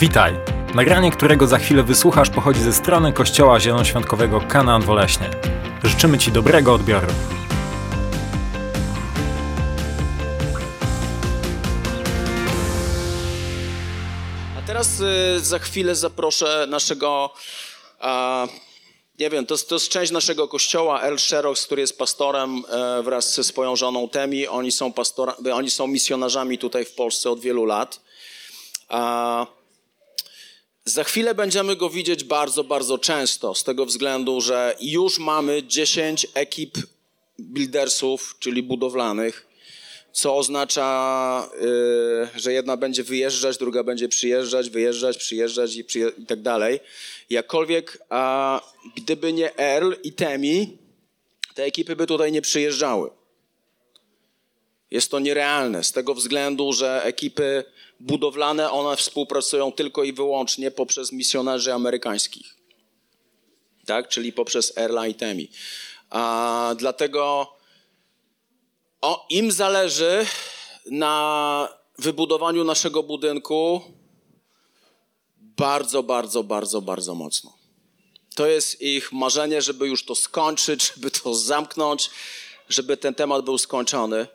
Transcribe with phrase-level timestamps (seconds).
[0.00, 0.34] Witaj!
[0.74, 5.30] Nagranie, którego za chwilę wysłuchasz, pochodzi ze strony Kościoła Zielonoświątkowego Kanaan Woleśnie.
[5.84, 7.06] Życzymy Ci dobrego odbioru.
[14.58, 17.34] A teraz y, za chwilę zaproszę naszego,
[18.00, 18.46] a,
[19.18, 23.34] nie wiem, to, to jest część naszego kościoła, El Sherox, który jest pastorem e, wraz
[23.34, 24.46] ze swoją żoną Temi.
[24.46, 28.00] Oni są, pastora, oni są misjonarzami tutaj w Polsce od wielu lat.
[28.88, 29.57] A,
[30.88, 36.26] za chwilę będziemy go widzieć bardzo, bardzo często, z tego względu, że już mamy 10
[36.34, 36.78] ekip
[37.38, 39.46] buildersów, czyli budowlanych,
[40.12, 41.48] co oznacza,
[42.34, 46.80] y, że jedna będzie wyjeżdżać, druga będzie przyjeżdżać, wyjeżdżać, przyjeżdżać i, przyje- i tak dalej.
[47.30, 48.60] Jakkolwiek, a
[48.96, 50.78] gdyby nie Earl i Temi,
[51.54, 53.10] te ekipy by tutaj nie przyjeżdżały.
[54.90, 57.64] Jest to nierealne z tego względu, że ekipy
[58.00, 62.56] budowlane, one współpracują tylko i wyłącznie poprzez misjonarzy amerykańskich.
[63.86, 64.08] Tak?
[64.08, 64.72] Czyli poprzez
[65.08, 65.50] i Temi.
[66.10, 67.52] A dlatego
[69.00, 70.26] o, im zależy
[70.86, 73.82] na wybudowaniu naszego budynku
[75.36, 77.58] bardzo, bardzo, bardzo, bardzo mocno.
[78.34, 82.10] To jest ich marzenie, żeby już to skończyć, żeby to zamknąć,
[82.68, 84.26] żeby ten temat był skończony.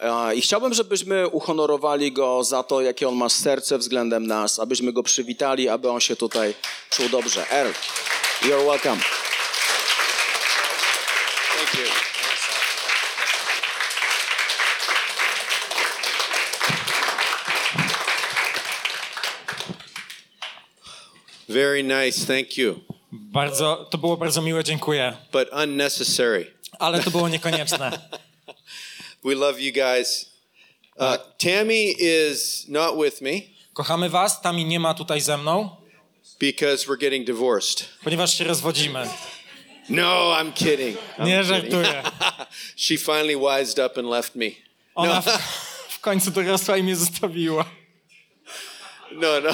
[0.00, 4.92] E, I chciałbym, żebyśmy uhonorowali go za to, jakie on ma serce względem nas, abyśmy
[4.92, 6.54] go przywitali, aby on się tutaj
[6.90, 7.50] czuł dobrze.
[7.50, 7.72] Earl,
[8.42, 9.02] you're welcome.
[11.56, 11.92] Thank you.
[21.48, 22.80] Very nice, thank you.
[23.12, 25.16] Bardzo, to było bardzo miłe, dziękuję.
[25.32, 26.54] But unnecessary.
[26.78, 27.98] Ale to było niekonieczne.
[29.24, 30.26] We love you guys.
[30.96, 35.76] Uh, Tammy is not with me Kochamy Was, Tami nie ma tutaj ze mną,
[36.40, 37.84] because we're getting divorced.
[38.04, 39.08] ponieważ się rozwodzimy.
[39.88, 40.98] No, I'm kidding.
[41.18, 41.44] I'm Nie kidding.
[41.46, 42.02] żartuję.
[42.76, 44.50] she finally wised up and left me.
[44.94, 45.26] Ona w,
[45.88, 47.64] w końcu dorosła i mnie zostawiła.
[49.12, 49.50] No, no.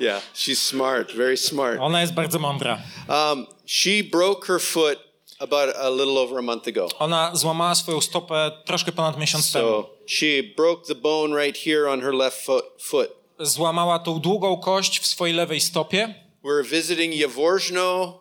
[0.00, 1.80] yeah, she's smart, very smart.
[1.80, 2.78] Ona jest bardzo mądra.
[3.08, 4.98] Um, she broke her foot
[5.38, 6.88] about a little over a month ago.
[6.98, 9.68] Ona złamała swoją stopę troszkę ponad miesiąc temu.
[9.68, 10.26] So she
[10.56, 12.64] broke the bone right here on her left foot.
[12.80, 13.10] foot.
[13.40, 16.14] Złamała tą długą kość w swojej lewej stopie.
[16.44, 18.18] We're visiting Jaworzno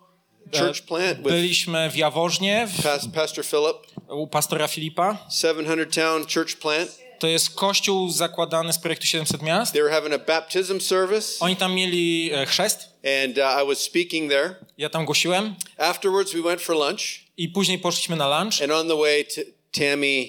[0.59, 3.77] church plant with Byliśmy w Jaworznie w, Pas- Pastor Philip.
[4.09, 5.17] u pastora Filipa.
[5.31, 6.99] 700 Town Church Plant.
[7.19, 9.73] To jest kościół zakładany z projektu 700 miast.
[9.73, 12.89] They were having a baptism service, Oni tam mieli e, chrzest.
[13.25, 14.55] And uh, I was speaking there.
[14.77, 15.55] Ja tam głosiłem.
[15.77, 17.01] Afterwards, we went for lunch,
[17.37, 18.61] I później poszliśmy na lunch.
[18.63, 19.41] and on the way, t-
[19.71, 20.25] Tammy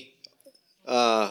[0.86, 1.30] uh,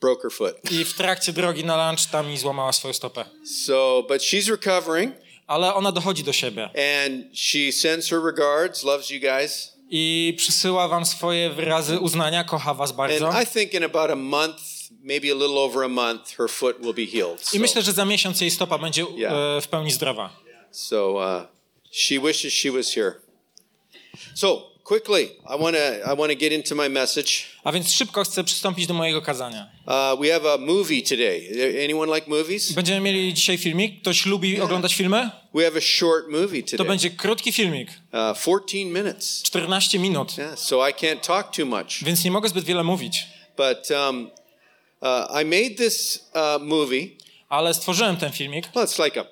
[0.00, 0.56] broke her foot.
[0.70, 3.24] I w trakcie drogi na lunch tam mi złamała swoją stopę.
[3.66, 5.14] So, but she's recovering,
[5.46, 6.64] Ale ona dochodzi do siebie.
[7.04, 12.74] and she sends her regards, loves you guys, I przysyła wam swoje wyrazy uznania, kocha
[12.74, 13.28] was bardzo.
[13.28, 14.56] and I think in about a month,
[15.02, 17.54] maybe a little over a month, her foot will be healed.
[17.54, 19.32] I myślę, że za miesiąc jej stopa będzie Yeah.
[19.34, 20.44] e, w pełni zdrowa.
[20.74, 21.46] So uh,
[21.90, 23.12] she wishes she was here.
[24.34, 27.30] So quickly, I want to I want to get into my message.
[27.64, 29.70] A więc szybko chcę przystąpić do mojego kazania.
[29.86, 31.48] Uh, we have a movie today.
[31.84, 32.72] Anyone like movies?
[32.72, 34.00] Będziemy mieli dzisiaj filmik.
[34.00, 35.30] Ktoś lubi oglądać filmy?
[35.54, 36.86] We have a short movie To today.
[36.86, 37.88] będzie krótki filmik.
[38.12, 39.42] Uh, 14 minutes.
[39.42, 40.38] 14 minut.
[40.38, 42.04] Yeah, so I can't talk too much.
[42.04, 43.26] Więc nie mogę zbyt wiele mówić.
[43.56, 44.30] But um,
[45.00, 47.08] uh, I made this uh, movie.
[47.48, 48.68] Ale stworzyłem ten filmik.
[48.74, 49.24] Well, it's like a,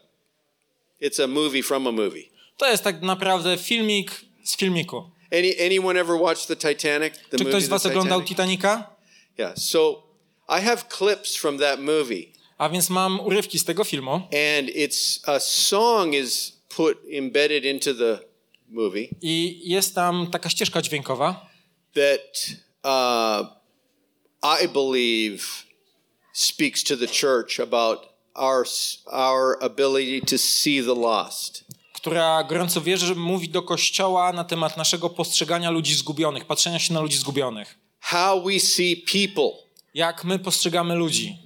[1.02, 2.30] it's a movie from a movie.
[2.56, 4.10] To jest tak naprawdę filmik
[4.44, 5.10] z filmiku.
[5.32, 7.14] Any anyone ever watched the Titanic?
[7.30, 8.60] The Czy ktoś z was oglądał Titanic?
[8.60, 8.96] Titanica?
[9.38, 9.58] Yeah.
[9.58, 10.02] So
[10.48, 12.24] I have clips from that movie,
[12.58, 14.12] A więc mam urywki z tego filmu.
[14.14, 18.18] and it's a song is put embedded into the
[18.68, 21.46] movie I jest tam taka ścieżka dźwiękowa,
[21.94, 22.46] that
[22.84, 23.46] uh,
[24.64, 25.44] I believe
[26.32, 27.98] speaks to the church about
[28.34, 28.66] our
[29.06, 31.64] our ability to see the lost.
[31.92, 36.94] która gorąco wierzy, że mówi do kościoła na temat naszego postrzegania ludzi zgubionych, patrzenia się
[36.94, 37.78] na ludzi zgubionych.
[38.00, 39.58] How we see people,
[39.94, 41.36] Jak my postrzegamy ludzi.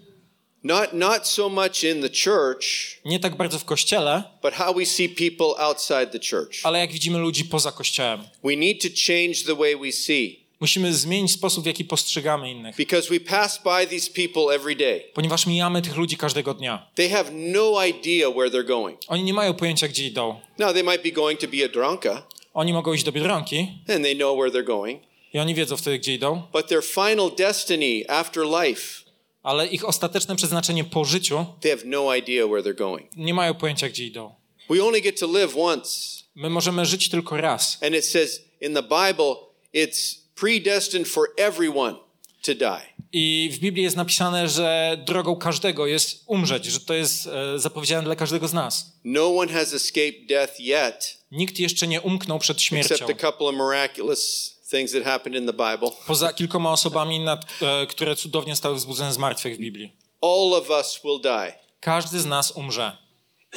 [0.64, 2.66] not not so much in the church,
[3.04, 6.56] Nie tak bardzo w kościele, but how we see people outside the church.
[6.62, 8.22] ale jak widzimy ludzi poza kościołem.
[8.44, 12.76] We need to change the way we see Musimy zmienić sposób, w jaki postrzegamy innych,
[12.76, 15.00] because we pass by these people every day.
[15.14, 16.90] ponieważ mijamy tych ludzi każdego dnia.
[16.94, 18.98] They have no idea where they're going.
[19.08, 20.40] Oni nie mają pojęcia, gdzie idą.
[20.58, 23.58] Now they might be going to Biedronka Oni mogą iść do Biedronki
[23.88, 25.02] and they know where they're going,
[25.34, 29.06] i oni wiedzą wtedy, gdzie idą, but their final destiny after life
[29.42, 33.16] ale ich ostateczne przeznaczenie po życiu they have no idea where they're going.
[33.16, 34.34] nie mają pojęcia, gdzie idą.
[34.70, 36.22] We only get to live once.
[36.34, 37.78] My możemy żyć tylko raz.
[37.82, 39.34] And it says in the Bible,
[39.74, 41.94] it's predestined for everyone
[42.42, 42.96] to die.
[43.12, 48.02] I w Biblii jest napisane, że drogą każdego jest umrzeć, że to jest e, zapowiedziane
[48.04, 48.92] dla każdego z nas.
[49.04, 52.94] No one has escaped death yet, Nikt jeszcze nie umknął przed śmiercią.
[52.94, 55.90] except a couple of miraculous things that happened in the Bible.
[56.06, 59.92] Poza kilkoma osobami, nad, e, które cudownie stały wzbudzone z martwych w Biblii.
[60.22, 61.52] All of us will die.
[61.80, 62.96] Każdy z nas umrze.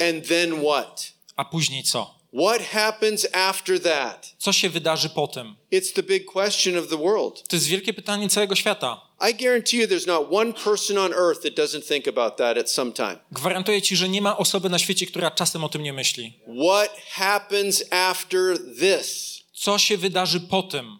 [0.01, 1.13] And then what?
[1.35, 2.18] A później co?
[2.33, 4.35] What happens after that?
[4.37, 5.55] Co się wydarzy potem?
[5.71, 7.47] It's the big question of the world.
[7.47, 9.01] To jest wielkie pytanie całego świata.
[9.29, 12.71] I guarantee you there's not one person on earth that doesn't think about that at
[12.71, 13.17] some time.
[13.31, 16.33] Gwarantuję ci, że nie ma osoby na świecie, która czasem o tym nie myśli.
[16.63, 19.39] What happens after this?
[19.53, 20.99] Co się wydarzy potem?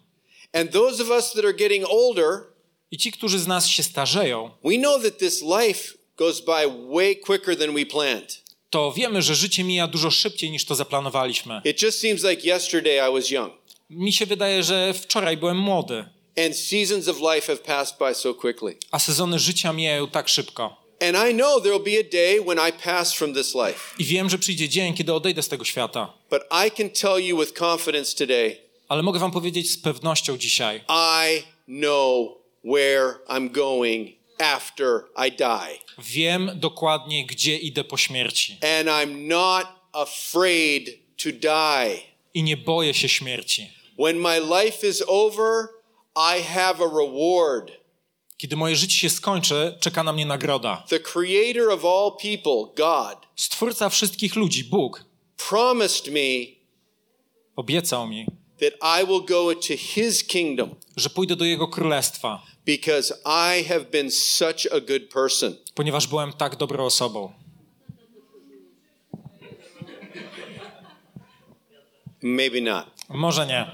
[0.52, 2.44] And those of us that are getting older,
[2.90, 7.16] I ci, którzy z nas się starzeją, we know that this life goes by way
[7.16, 8.39] quicker than we planned.
[8.70, 11.60] To wiemy, że życie mija dużo szybciej niż to zaplanowaliśmy.
[11.64, 13.52] It just seems like yesterday I was young.
[13.90, 16.04] Mi się wydaje, że wczoraj byłem młody,
[16.46, 18.76] And seasons of life have passed by so quickly.
[18.90, 20.76] a sezony życia mijają tak szybko.
[21.08, 23.80] And I know there'll be a day when I pass from this life.
[23.98, 26.12] I wiem, że przyjdzie dzień, kiedy odejdę z tego świata.
[26.30, 28.56] But I can tell you with confidence today,
[28.88, 32.28] Ale mogę wam powiedzieć z pewnością dzisiaj, I know
[32.64, 35.78] where I'm going after I die.
[35.98, 38.58] wiem dokładnie, gdzie idę po śmierci.
[38.78, 42.00] And I'm not afraid to die.
[42.34, 43.70] I nie boję się śmierci.
[43.98, 45.68] When my life is over,
[46.16, 47.70] I have a reward.
[48.36, 50.84] Kiedy moje życie się skończy, czeka na mnie nagroda.
[50.88, 55.04] The creator of all people, God, Stwórca wszystkich ludzi, Bóg,
[55.48, 56.60] promised me
[57.56, 58.26] obiecał mi,
[58.60, 62.42] that I will go to his kingdom że pójdę do Jego królestwa,
[62.76, 65.56] because I have been such a good person.
[65.74, 67.32] ponieważ byłem tak dobrą osobą.
[72.22, 72.86] Maybe not.
[73.08, 73.66] Może nie.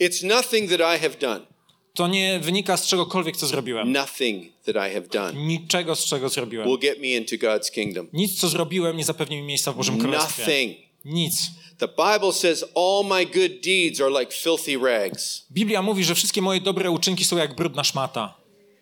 [0.00, 1.46] It's nothing that I have done.
[1.94, 3.92] To nie wynika z czegokolwiek, co zrobiłem.
[3.92, 6.68] Nothing that I have done Niczego, z czego zrobiłem.
[6.68, 8.08] will get me into God's kingdom.
[8.12, 10.42] Nic, co zrobiłem, nie zapewni mi miejsca w Bożym Królestwie.
[10.42, 10.78] Nothing.
[11.04, 11.32] Nic.
[11.78, 15.46] The Bible says all my good deeds are like filthy rags.
[15.50, 18.34] Biblia mówi, że wszystkie moje dobre uczynki są jak brudna szmata.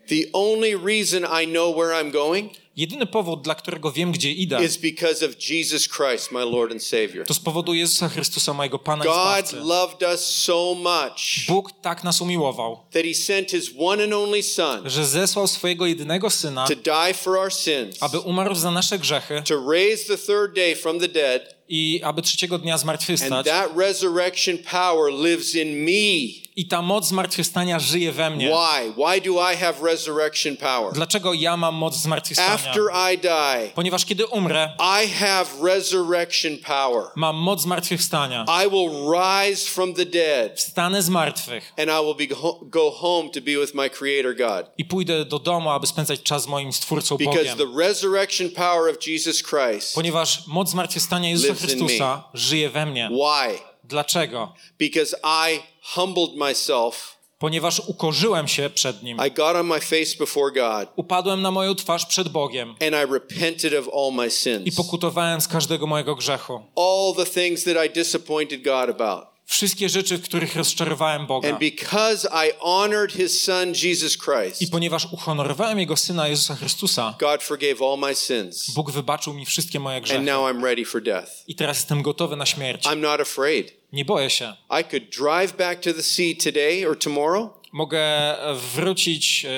[0.09, 4.65] The only reason I know where I'm going Jedyny powód, dla którego wiem, gdzie idę,
[4.65, 7.27] is because of Jesus Christ, my Lord and Savior.
[7.27, 9.57] to z powodu Jezusa Chrystusa, mojego Pana i God Zbawcy.
[9.57, 14.43] loved us so much Bóg tak nas umiłował, that he sent his one and only
[14.43, 18.99] Son że zesłał swojego jedynego Syna, to die for our sins, aby umarł za nasze
[18.99, 23.47] grzechy to raise the third day from the dead, i aby trzeciego dnia and zmartwychwstać.
[23.47, 26.42] that resurrection power lives in me.
[26.57, 28.47] I ta moc zmartwychwstania żyje we mnie.
[28.51, 28.93] Why?
[28.93, 30.93] Why do I have resurrection power?
[30.95, 32.55] Dlaczego ja mam moc zmartwychwstania?
[32.55, 32.83] After
[33.15, 37.05] I die, Ponieważ kiedy umrę, I have resurrection power.
[37.17, 38.45] mam moc zmartwychwstania.
[38.65, 43.31] I will rise from the dead Wstanę z martwych and I will be go home
[43.31, 44.67] to be with my creator God.
[44.79, 47.59] i pójdę do domu, aby spędzać czas z moim Stwórcą Because Bogiem.
[47.59, 49.95] the resurrection power of Jesus Christ.
[49.95, 53.11] Ponieważ moc zmartwychwstania Jezusa Chrystusa żyje we mnie.
[53.11, 53.72] Why?
[53.93, 54.53] Dlaczego?
[54.79, 55.61] Because I
[55.95, 57.23] humbled myself.
[57.39, 59.19] Ponieważ ukorzyłem się przed Nim.
[59.27, 63.13] I got on my face before God Upadłem na moją twarz przed Bogiem and I
[63.13, 64.77] repented of all my i sins.
[64.77, 66.63] pokutowałem z każdego mojego grzechu.
[66.77, 69.33] All the things that I disappointed God about.
[69.47, 71.49] Wszystkie rzeczy, w których rozczarowałem Boga.
[71.49, 77.15] And because I honored his son Jesus Christ, I ponieważ uhonorowałem Jego Syna Jezusa Chrystusa,
[77.21, 78.71] God forgave all my sins.
[78.71, 80.23] Bóg wybaczył mi wszystkie moje And grzechy.
[80.23, 81.31] now I'm ready for death.
[81.49, 82.85] I teraz jestem gotowy na śmierć.
[82.87, 83.82] I'm not afraid.
[83.93, 84.53] Nie boję się.
[84.81, 89.49] I could drive back to the sea today or tomorrow, Mogę e, wrócić e,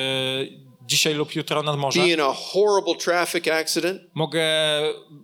[0.87, 1.99] dzisiaj lub jutro nad morze.
[2.01, 4.43] be in a horrible traffic accident, Mogę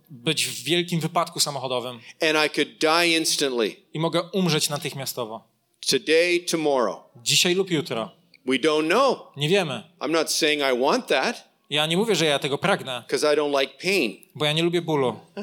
[0.10, 3.75] być w wielkim wypadku samochodowym and I could die instantly.
[3.94, 5.44] i mogę umrzeć natychmiastowo.
[5.89, 7.00] Today, tomorrow.
[7.24, 8.12] Dzisiaj lub jutro.
[8.46, 9.20] We don't know.
[9.38, 9.84] Nie wiemy.
[10.00, 13.38] I'm not saying I want that Ja nie mówię, że ja tego pragnę, because I
[13.38, 14.18] don't like pain.
[14.36, 15.15] bo ja nie lubię bólu.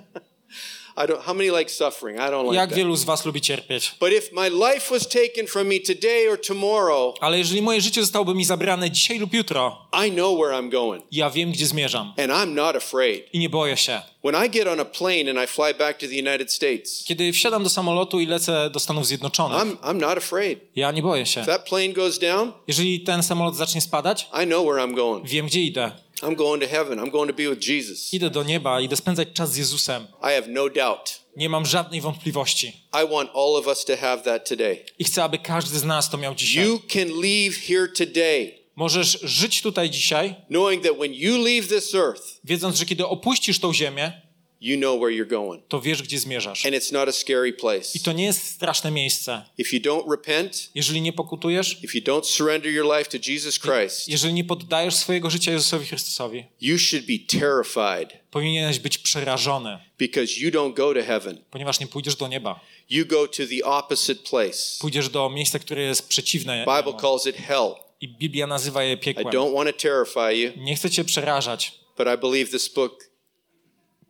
[1.05, 1.21] I don't.
[1.21, 2.17] How many like suffering?
[2.17, 2.79] I don't like Jak that.
[2.79, 3.95] wielu z was lubi cierpieć?
[4.01, 8.01] But if my life was taken from me today or tomorrow, Ale jeżeli moje życie
[8.01, 9.77] zostałoby mi zabrane dzisiaj lub jutro,
[10.07, 13.25] I know where I'm going, ja wiem, gdzie zmierzam and I'm not afraid.
[13.35, 14.01] i nie boję się.
[14.25, 17.33] When I get on a plane and I fly back to the United States, Kiedy
[17.33, 20.59] wsiadam do samolotu i lecę do Stanów Zjednoczonych, I'm I'm not afraid.
[20.77, 21.41] ja nie boję się.
[21.41, 25.27] If that plane goes down, Jeżeli ten samolot zacznie spadać, I know where I'm going.
[25.29, 25.91] wiem, gdzie idę.
[26.23, 26.99] I'm going to heaven.
[26.99, 28.15] I'm going to be with Jesus.
[28.15, 30.07] Idę do nieba, idę spędzać czas z Jezusem.
[30.23, 31.21] I have no doubt.
[31.37, 32.69] Nie mam żadnej wątpliwości.
[32.93, 34.85] I want all of us to have that today.
[34.99, 36.67] I chcę, aby każdy z nas to miał dzisiaj.
[36.67, 41.95] You can leave here today Możesz żyć tutaj dzisiaj, knowing that when you leave this
[41.95, 44.13] earth, wiedząc, że kiedy opuścisz tą ziemię,
[44.61, 45.63] you know where you're going.
[45.69, 46.67] to wiesz, gdzie zmierzasz.
[46.67, 47.85] And it's not a scary place.
[47.95, 49.45] I to nie jest straszne miejsce.
[49.59, 53.59] If you don't repent, Jeżeli nie pokutujesz, if you don't surrender your life to Jesus
[53.59, 59.79] Christ, jeżeli nie poddajesz swojego życia Jezusowi Chrystusowi, you should be terrified powinieneś być przerażony,
[59.99, 61.39] because you don't go to heaven.
[61.51, 62.61] ponieważ nie pójdziesz do nieba.
[62.91, 64.79] You go to the opposite place.
[64.81, 66.67] Pójdziesz do miejsca, które jest przeciwne.
[66.77, 67.75] Bible calls it hell.
[68.01, 69.27] I Biblia nazywa je I piekłem.
[69.27, 73.08] don't want to terrify you, Nie chcę cię przerażać, but I believe this book,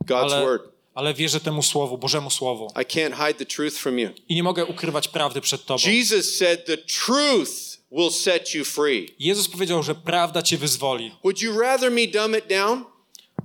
[0.09, 0.63] God's ale, word,
[0.95, 2.67] ale wierzę temu słowu, Bożemu słowu.
[2.67, 4.11] I can't hide the truth from you.
[4.29, 5.83] I nie mogę ukrywać prawdy przed tobą.
[5.87, 9.15] Jesus said the truth will set you free.
[9.19, 11.13] Jezus powiedział, że prawda cię wyzwoli.
[11.25, 12.85] Would you rather me dumb it down?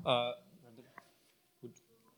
[0.06, 0.44] E,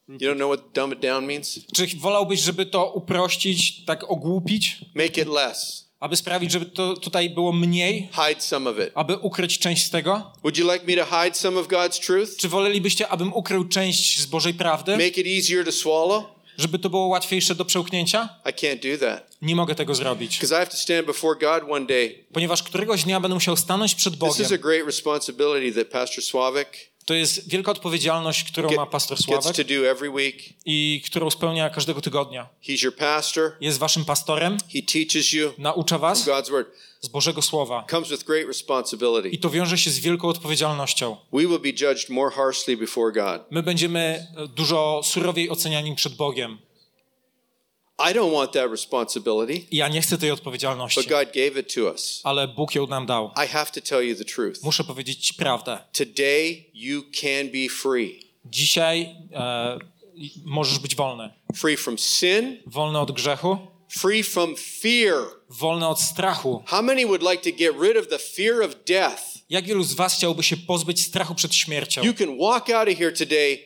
[0.08, 1.60] You don't know what dumb it down means?
[1.74, 5.85] Czy wolałbyś, żeby to uprościć, tak ogłupić, Make it less.
[6.00, 8.92] Aby sprawić, żeby to tutaj było mniej, Hide some of it.
[8.96, 10.32] aby ukryć część z tego?
[10.44, 12.38] Would you like me to hide some of God's truth?
[12.38, 16.24] Czy wolelibyście, abym ukrył część z Bożej prawdy, Make it easier to swallow?
[16.58, 18.30] żeby to było łatwiejsze do przełknięcia?
[18.46, 21.72] I can't do that Nie mogę tego zrobić, because I have to stand before God
[21.72, 22.26] one day.
[22.34, 24.46] ponieważ któregoś dnia będę musiał stanąć przed This Bogiem.
[24.46, 29.56] is a great responsibility that Pastor Sławek To jest wielka odpowiedzialność, którą ma pastor Sławek
[30.66, 32.50] i którą spełnia każdego tygodnia.
[33.62, 34.58] Jest waszym pastorem,
[35.58, 36.30] naucza was
[37.02, 37.86] z Bożego Słowa.
[37.90, 38.48] Comes with great
[39.32, 41.18] I to wiąże się z wielką odpowiedzialnością.
[43.52, 46.58] My będziemy e, dużo surowiej oceniani przed Bogiem.
[48.00, 51.82] I don't want that responsibility, ja nie chcę tej odpowiedzialności, but God gave it to
[51.92, 52.22] us.
[52.24, 53.32] ale Bóg ją nam dał.
[53.46, 54.64] I have to tell you the truth.
[54.64, 55.80] Muszę powiedzieć ci prawdę.
[55.94, 58.20] Today, you can be free.
[58.46, 59.80] Dzisiaj e,
[60.46, 61.30] możesz być wolny.
[61.56, 63.58] Free from sin, Wolny od grzechu,
[63.90, 65.16] free from fear.
[65.50, 66.64] wolny od strachu.
[66.68, 69.22] How many would like to get rid of the fear of death?
[69.50, 72.04] Jak wielu z was chciałoby się pozbyć strachu przed śmiercią?
[72.04, 73.60] You can walk out of here today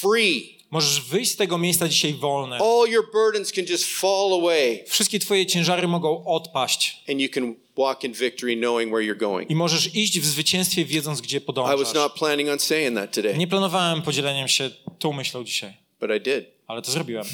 [0.00, 0.55] free.
[0.70, 2.56] Możesz wyjść z tego miejsca dzisiaj wolny.
[2.56, 7.02] All your burdens can just fall away, Wszystkie twoje ciężary mogą odpaść.
[7.08, 9.50] and you can walk in victory knowing where you're going.
[9.50, 11.94] I możesz iść w zwycięstwie, wiedząc, gdzie I was podążasz.
[11.94, 16.20] not planning on saying that today, Nie planowałem podzieleniem się tą myślą dzisiaj, but I
[16.20, 16.44] did.
[16.66, 17.24] ale to zrobiłem.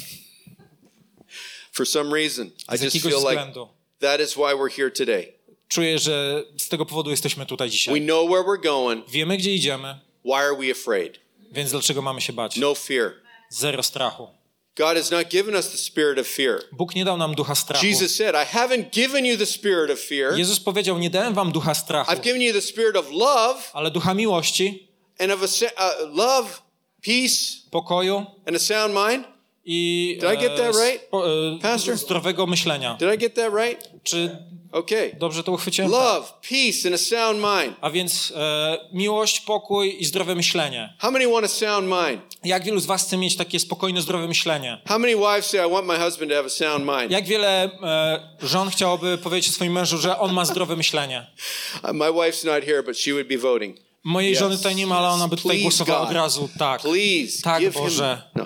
[1.71, 3.53] For some reason, I just feel like
[3.99, 5.33] that is why we're here today.
[5.67, 8.01] Czuję, że z tego powodu jesteśmy tutaj We dzisiaj.
[8.01, 9.09] know where we're going.
[9.09, 11.19] Wiemy, gdzie idziemy, Why are we afraid?
[11.51, 12.57] więc dlaczego mamy się bać?
[12.57, 13.22] No fear.
[13.53, 14.27] Zero strachu.
[14.75, 16.59] God has not given us the spirit of fear.
[16.71, 17.85] Bóg nie dał nam ducha strachu.
[17.85, 20.37] Jesus said, I haven't given you the spirit of fear.
[20.37, 23.91] Jezus powiedział, nie dałem wam ducha strachu, I've given you the spirit of love ale
[23.91, 24.87] ducha miłości,
[25.19, 26.61] and of a uh, love,
[27.01, 29.25] peace, pokoju and a sound mind.
[29.65, 31.97] i Did I get that e, right, e, Pastor?
[31.97, 32.97] zdrowego myślenia.
[32.99, 33.89] Did I get that right?
[34.03, 34.37] Czy
[34.73, 35.15] Okay.
[35.19, 35.91] dobrze to uchwyciłem?
[35.91, 37.77] Love, peace, and a sound mind.
[37.81, 40.93] A więc e, miłość, pokój i zdrowe myślenie.
[40.99, 42.21] How many want a sound mind?
[42.43, 44.81] Jak wielu z was chce mieć takie spokojne, zdrowe myślenie?
[44.87, 47.11] How many wives say, I want my husband to have a sound mind?
[47.11, 51.27] Jak wiele e, żon chciałoby powiedzieć swoim mężu, że on ma zdrowe myślenie?
[51.93, 53.77] My wife's not here, but she would be voting.
[54.03, 56.09] Mojej Yes, żony tutaj nie ma, ale ona by tutaj głosowała God.
[56.09, 56.81] od razu tak.
[56.81, 58.21] Please Tak, Boże.
[58.35, 58.45] him.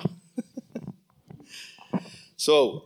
[2.36, 2.82] so,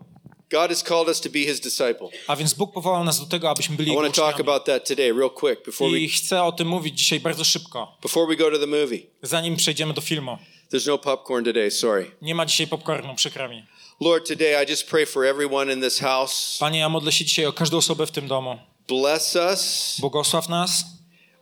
[0.52, 2.08] God has called us to be His disciple.
[2.26, 4.88] A więc Bóg powołał nas do tego, abyśmy byli I want to talk about that
[4.88, 8.36] today, real quick, before I we chcę o tym mówić dzisiaj bardzo szybko, before we
[8.36, 8.98] go to the movie.
[9.22, 10.38] zanim przejdziemy do filmu.
[10.72, 11.70] There's no popcorn today.
[11.70, 13.64] Sorry, Nie ma dzisiaj popcornu, przykro mi.
[14.00, 14.28] Lord.
[14.28, 16.56] Today, I just pray for everyone in this house.
[16.60, 18.58] Panie, ja modlę się dzisiaj o każdą osobę w tym domu.
[18.88, 19.96] Bless us.
[20.00, 20.84] Błogosław nas,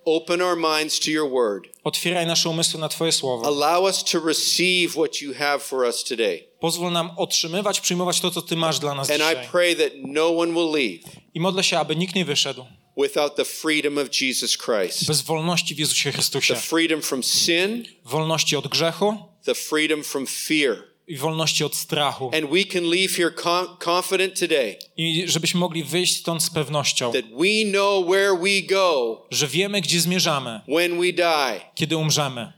[0.04, 1.64] Open our minds to Your Word.
[1.84, 3.46] otwieraj nasze umysły na Twoje słowo.
[3.46, 6.49] Allow us to receive what You have for us today.
[6.60, 9.48] Pozwól nam otrzymywać, przyjmować to, co Ty masz dla nas And I dzisiaj.
[9.52, 11.00] pray that no one will leave
[11.34, 12.64] I modlę się, aby nikt nie wyszedł
[13.02, 15.06] without the freedom of Jesus Christ.
[15.06, 16.54] bez wolności w Jezusie Chrystusie.
[16.54, 20.76] The freedom from sin, Wolności od grzechu the freedom from fear.
[21.06, 22.30] i wolności od strachu.
[22.34, 27.12] And we can leave here con- confident today I żebyśmy mogli wyjść stąd z pewnością,
[27.12, 31.60] that we know where we go że wiemy, gdzie zmierzamy, when we die.
[31.74, 32.52] kiedy umrzemy.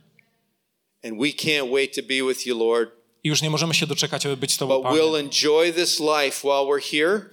[1.04, 2.90] And we can't wait to be with you, Lord.
[3.25, 5.00] I już nie możemy się doczekać, aby być z Tobą, Panie.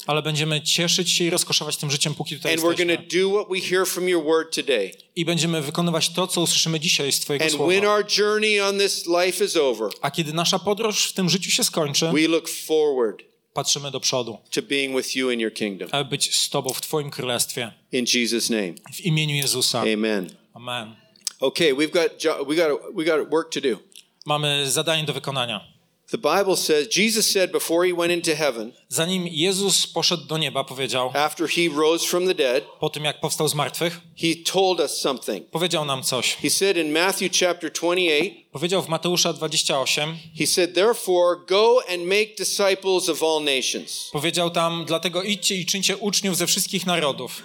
[0.08, 2.98] Ale będziemy cieszyć się i rozkoszować tym życiem, póki tutaj And jesteśmy.
[2.98, 4.92] to do what we hear from your word today.
[5.16, 7.88] I będziemy wykonywać to, co usłyszymy dzisiaj z Twojego And when słowa.
[7.96, 11.64] our journey on this life is over, A kiedy nasza podróż w tym życiu się
[11.64, 13.22] skończy, we look forward
[13.54, 15.90] patrzymy do przodu, to being with you in your kingdom.
[15.92, 17.72] aby być z Tobą w Twoim królestwie.
[17.92, 18.74] In Jesus' name.
[18.94, 19.82] W imieniu Jezusa.
[19.94, 20.30] Amen.
[20.54, 20.96] Amen.
[21.40, 22.12] Okay, we've got
[22.48, 23.78] we got we got work to do.
[24.26, 25.79] Mamy zadanie do wykonania.
[26.12, 30.64] The Bible says, Jesus said before he went into heaven, Zanim Jezus poszedł do nieba,
[30.64, 34.80] powiedział, after he rose from the dead, po tym jak powstał z martwych, he told
[34.80, 35.50] us something.
[35.50, 36.36] powiedział nam coś.
[36.36, 42.04] He said in Matthew chapter 28, Powiedział w Mateusza 28, he said, Therefore, go and
[42.04, 44.10] make disciples of all nations.
[44.12, 47.44] powiedział tam, dlatego idźcie i czyńcie uczniów ze wszystkich narodów.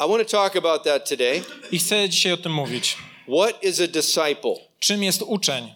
[0.00, 1.42] I want to talk about that today.
[1.72, 2.96] I chcę dzisiaj o tym mówić.
[3.28, 4.54] What is a disciple?
[4.80, 5.72] Czym jest uczeń?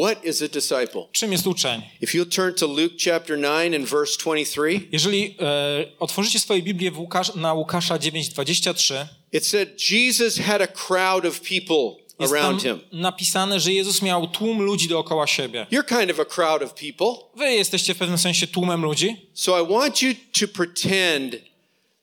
[0.00, 1.02] What is a disciple?
[1.12, 1.82] Czym jest uczeń?
[2.00, 6.90] If you'll turn to Luke chapter 9 and verse 23, Jeżeli e, otworzycie swoje Biblię
[6.90, 12.62] w Łukasz, na Łukasza 9:23, it said Jesus had a crowd of people jest around
[12.62, 12.80] him.
[12.92, 15.66] napisane, że Jezus miał tłum ludzi dookoła siebie.
[15.72, 17.28] You're kind of a crowd of people.
[17.36, 21.36] Wy jesteście w pewnym sensie tłumem ludzi, So I want you to pretend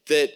[0.07, 0.29] that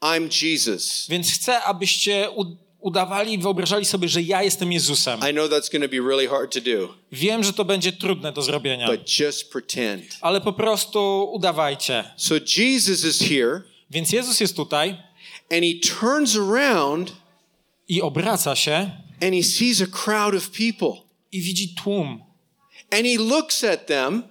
[0.00, 1.06] I'm Jesus.
[1.08, 5.20] więc chcę, abyście u- udawali, wyobrażali sobie, że ja jestem Jezusem.
[5.30, 8.32] I know that's going to be really hard to do, Wiem, że to będzie trudne
[8.32, 10.04] do zrobienia, but just pretend.
[10.20, 12.04] ale po prostu udawajcie.
[12.16, 14.90] So Jesus is here Więc Jezus jest tutaj
[15.50, 17.12] and he turns around
[17.88, 18.90] i obraca się
[19.22, 21.02] and he sees a crowd of people.
[21.32, 22.22] i widzi tłum.
[22.90, 24.22] And he looks at them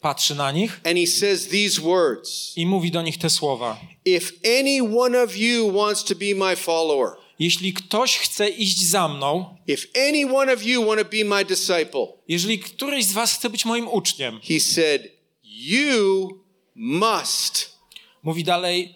[0.00, 3.76] Patrzy na nich and he says these words i mówi do nich te słowa.
[4.04, 9.08] If any one of you wants to be my follower, Jeśli ktoś chce iść za
[9.08, 13.34] mną, if any one of you want to be my disciple, jeżeli któryś z was
[13.34, 15.02] chce być moim uczniem, he said,
[15.44, 16.28] you
[16.74, 17.78] must.
[18.22, 18.94] mówi dalej,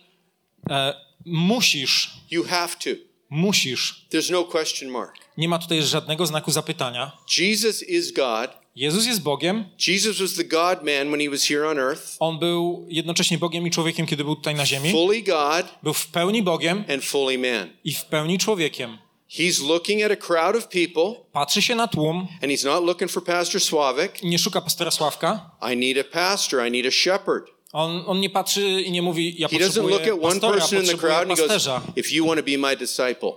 [0.70, 0.94] e,
[1.26, 2.90] musisz, You have to.
[3.30, 4.06] musisz.
[4.10, 5.14] There's no question mark.
[5.36, 7.12] Nie ma tutaj żadnego znaku zapytania.
[7.38, 8.50] Jesus is God.
[8.76, 9.64] Jezus jest Bogiem.
[9.88, 13.66] Jesus was the God man when he was here on earth, On był jednocześnie Bogiem
[13.66, 14.90] i człowiekiem, kiedy był tutaj na ziemi.
[14.92, 17.68] fully God Był w pełni Bogiem and fully man.
[17.84, 18.98] i w pełni człowiekiem.
[19.30, 23.10] He's looking at a crowd of people Patrzy się na tłum, and he's not looking
[23.10, 24.22] for Pastor Sławik.
[24.22, 25.50] nie szuka pastora Sławka.
[25.72, 27.44] I need a pastor, I need a shepherd.
[27.72, 30.52] On, on nie patrzy i nie mówi, ja He doesn't look potrzebuję at one pastora,
[30.58, 31.82] person in the potrzebuję crowd and he goes, pasterza.
[31.96, 33.32] if you want to be my disciple.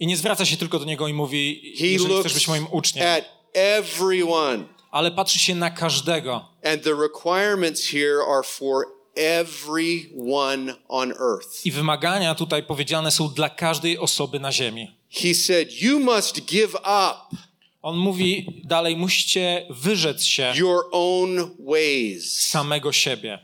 [0.00, 3.06] I nie zwraca się tylko do niego i mówi, He jeżeli chcesz być moim uczniem.
[3.08, 4.64] at everyone.
[4.90, 6.44] Ale patrzy się na każdego.
[6.64, 8.84] And the requirements here are for
[9.16, 11.66] everyone on earth.
[11.66, 14.96] I wymagania tutaj powiedziane są dla każdej osoby na ziemi.
[15.10, 17.36] He said, You must give up
[17.82, 22.40] On mówi dalej, musicie wyrzec się your own ways.
[22.40, 23.38] samego siebie.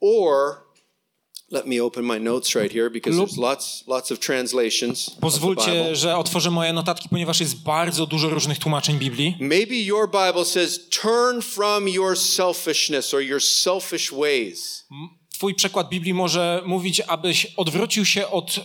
[0.00, 0.56] Or,
[1.50, 5.10] let me open my notes right here because there's lots, lots of translations.
[5.20, 9.36] Pozwólcie, że otworzę moje notatki, ponieważ jest bardzo dużo różnych tłumaczeń Biblii.
[9.40, 14.86] Maybe your Bible says, Turn from your selfishness or your selfish ways.
[15.32, 18.62] Twój przekład Biblii może mówić, abyś odwrócił się od e,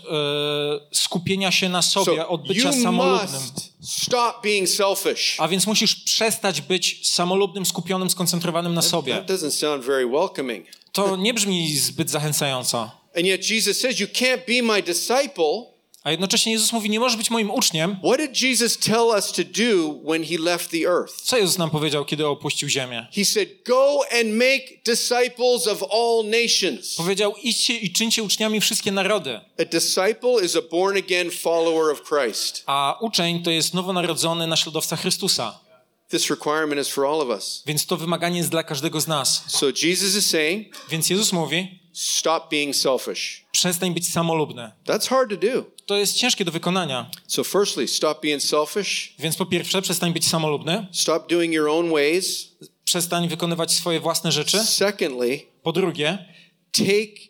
[0.92, 3.42] skupienia się na sobie, So od bycia samolubnym.
[3.82, 5.36] stop being selfish.
[5.40, 9.14] A więc musisz przestać być samolubnym, skupionym, skoncentrowanym na sobie.
[9.14, 10.66] That doesn't sound very welcoming.
[10.96, 12.92] To nie brzmi zbyt zachęcająco.
[13.16, 15.76] And yet Jesus says, You can't be my disciple.
[16.04, 17.98] A jednocześnie Jezus mówi, nie możesz być moim uczniem.
[18.04, 21.22] What did Jesus tell us to do when he left the earth?
[21.24, 23.08] Co Jezus nam powiedział, kiedy opuścił ziemię?
[23.16, 26.96] He said, Go and make disciples of all nations.
[26.96, 29.40] Powiedział, idźcie i czyńcie uczniami wszystkie narody.
[29.60, 32.64] A disciple is a born again follower of Christ.
[32.66, 35.65] A uczeń to jest nowonarodzony naśladowca Chrystusa.
[36.10, 37.64] This requirement is for all of us.
[37.66, 39.44] Więc to wymaganie jest dla każdego z nas.
[39.48, 43.46] So Jesus is saying, Więc Jezus mówi, Stop being selfish.
[43.52, 44.72] przestań być samolubny.
[44.86, 45.66] That's hard to do.
[45.86, 47.12] To jest ciężkie do wykonania.
[47.28, 49.16] So, firstly, stop being selfish.
[49.20, 50.88] Więc po pierwsze, przestań być samolubny.
[50.92, 52.48] Stop doing your own ways.
[52.84, 54.60] Przestań wykonywać swoje własne rzeczy.
[54.64, 56.26] Secondly, Po drugie,
[56.72, 57.22] take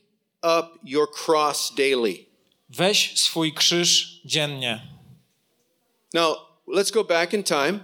[0.59, 2.25] up your cross daily.
[2.69, 4.87] weź swój krzyż dziennie.
[6.13, 7.79] Now, let's go back in time,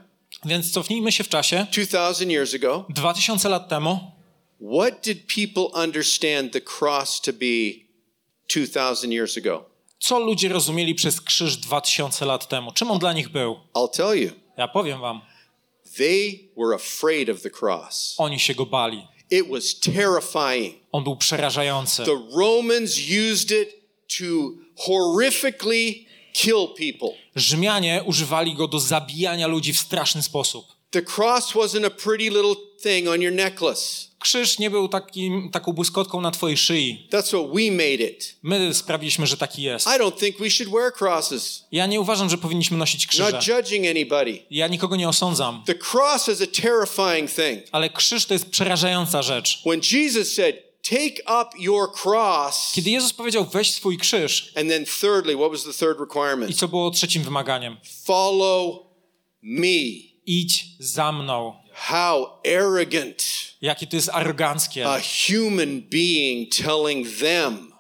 [0.45, 1.67] Więc cofnijmy się w czasie.
[1.71, 2.86] 2,000 years ago.
[2.89, 4.12] 2000 lat temu,
[4.77, 7.86] What did people understand the cross to be
[8.54, 9.65] 2,000 years ago?
[9.99, 12.71] co ludzie rozumieli przez krzyż 2000 lat temu?
[12.71, 13.56] Czym on dla nich był?
[13.75, 15.21] I'll tell you, Ja powiem wam.
[15.97, 18.15] they were afraid of the cross.
[18.17, 19.08] Oni się go bali.
[19.32, 20.75] It was terrifying.
[20.91, 22.04] On był przerażający.
[22.06, 22.91] The Romans
[23.32, 23.69] used it
[24.19, 24.25] to
[24.75, 27.17] horrifically kill people.
[27.35, 30.65] Rzymianie używali go do zabijania ludzi w straszny sposób.
[30.89, 34.11] The cross wasn't a pretty little thing on your necklace.
[34.19, 37.07] Krzyż nie był takim, taką błyskotką na twojej szyi.
[37.11, 38.35] That's what we made it.
[38.43, 39.87] My sprawiliśmy, że taki jest.
[39.87, 41.65] I don't think we should wear crosses.
[41.71, 43.31] Ja nie uważam, że powinniśmy nosić krzyże.
[43.31, 44.39] Not judging anybody.
[44.49, 45.63] Ja nikogo nie osądzam.
[45.65, 47.69] The cross is a terrifying thing.
[47.71, 49.61] Ale krzyż to jest przerażająca rzecz.
[49.65, 50.55] When Jesus said,
[50.89, 55.63] Take up your cross, Kiedy Jezus powiedział weź swój krzyż and then thirdly, what was
[55.63, 56.55] the third i requirement?
[56.57, 57.77] co było trzecim wymaganiem?
[58.03, 58.79] Follow
[59.41, 59.67] me.
[60.25, 61.53] Idź za mną.
[61.73, 63.23] how arrogant
[63.61, 64.87] Jakie to jest aroganckie.
[64.89, 67.71] a human being telling them,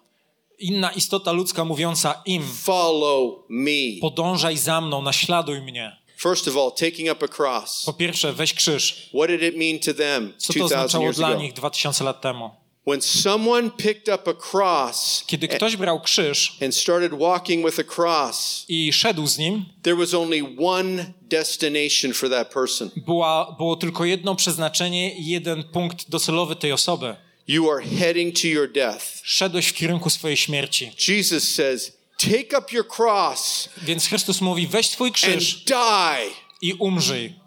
[0.59, 3.99] Inna istota ludzka mówiąca im, follow me.
[4.01, 6.01] podążaj za mną, naśladuj mnie.
[6.17, 7.83] First of all, taking up a cross.
[7.85, 9.09] Po pierwsze, weź krzyż.
[9.13, 12.60] What did it mean to them Co to 2,000 oznaczało dla nich 2000 lat temu?
[12.87, 17.95] When someone picked up a cross Kiedy ktoś brał krzyż and started walking with a
[17.95, 22.91] cross, i szedł z nim, there was only one destination for that person.
[22.95, 27.15] była, było tylko jedno przeznaczenie i jeden punkt docelowy tej osoby.
[27.47, 29.05] You are heading to your death.
[29.23, 30.91] Szedłeś w kierunku swojej śmierci.
[31.07, 36.29] Jesus says, Take up your cross Więc Chrystus mówi, weź and krzyż die.
[36.61, 37.40] i umrzyj.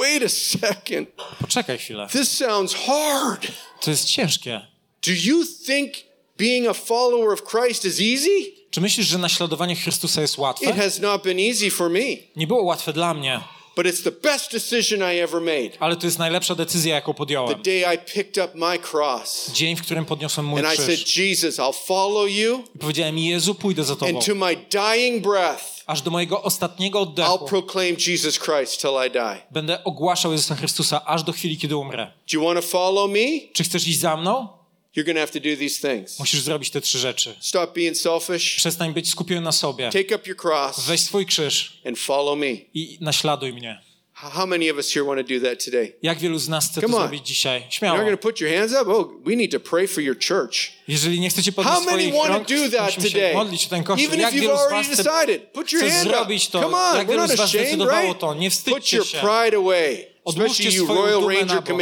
[0.00, 1.08] Wait a second.
[1.40, 2.08] Poczekaj chwilę.
[2.12, 3.46] This sounds hard.
[3.80, 4.60] To jest ciężkie.
[5.06, 5.92] Do you think
[6.38, 8.52] being a follower of Christ is easy?
[8.70, 10.72] Czy myślisz, że naśladowanie Chrystusa jest It łatwe?
[10.72, 12.00] has not been easy for me,
[12.36, 13.40] Nie było łatwe dla mnie,
[13.76, 15.70] but it's the best decision I ever made.
[15.80, 17.62] ale to jest najlepsza decyzja, jaką The podjąłem.
[17.62, 21.16] day I picked up my cross Dzień, w którym podniosłem mój and I said, krzyż.
[21.16, 24.16] Jesus, I'll follow you, I powiedziałem, Jezu, pójdę za Tobą.
[24.16, 28.90] and to my dying breath, Aż do mojego ostatniego I'll oddechu proclaim Jesus Christ till
[29.08, 29.36] I die.
[29.50, 32.06] będę ogłaszał Jezusa Chrystusa, aż do chwili, kiedy umrę.
[32.32, 33.18] Do you want to follow me?
[33.52, 34.48] Czy chcesz iść za mną?
[34.96, 36.18] You're going to have to do these things.
[36.18, 37.36] Musisz zrobić te trzy rzeczy.
[37.40, 39.90] Stop being selfish, Przestań być skupiony na sobie.
[39.90, 42.46] take up your cross, Weź swój krzyż and follow me.
[42.74, 43.80] i naśladuj mnie.
[44.16, 45.92] How many of us here want to do that today?
[46.02, 47.60] Jak wielu z nas chce to zrobić dzisiaj?
[47.60, 47.96] You're Śmiało.
[47.98, 48.90] not going to put your hands up?
[48.92, 50.72] Oh, we need to pray for your church.
[50.88, 53.34] Jeżeli nie chcecie podnieść How many want rąk, to do that today?
[53.34, 54.06] modlić ten kościół.
[54.08, 56.52] Even Jak if you've already decided, put your hand zrobić up.
[56.52, 56.60] to?
[56.62, 58.18] Come on, Jak we're wielu not ashamed, right?
[58.18, 58.34] to?
[58.34, 59.18] Nie Put wstydźcie your się.
[59.18, 61.78] pride away, Odłóżcie swoją dumę na bok.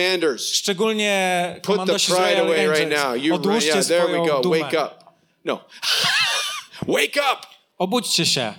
[0.52, 3.32] Szczególnie komandosi Royal Rangers.
[3.32, 4.58] Odłóżcie swoją dumę.
[4.58, 4.90] Wake up.
[5.44, 5.64] No.
[6.88, 7.46] Wake up.
[7.78, 8.54] Obudźcie się.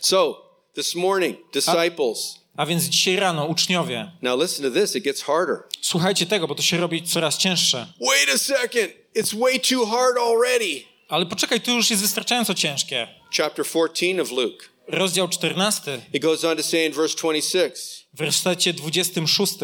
[0.00, 0.42] So,
[0.74, 2.44] this morning, disciples.
[2.56, 5.56] A więc dzisiaj rano, uczniowie, Now listen to this, it gets harder.
[5.80, 7.86] słuchajcie tego, bo to się robi coraz cięższe.
[8.00, 8.90] Wait a second.
[9.16, 10.82] It's way too hard already.
[11.08, 13.08] Ale poczekaj, to już jest wystarczająco ciężkie.
[13.36, 14.66] Chapter 14 of Luke.
[14.88, 19.54] Rozdział 14, It goes on to say in verse 26 w wersecie 26.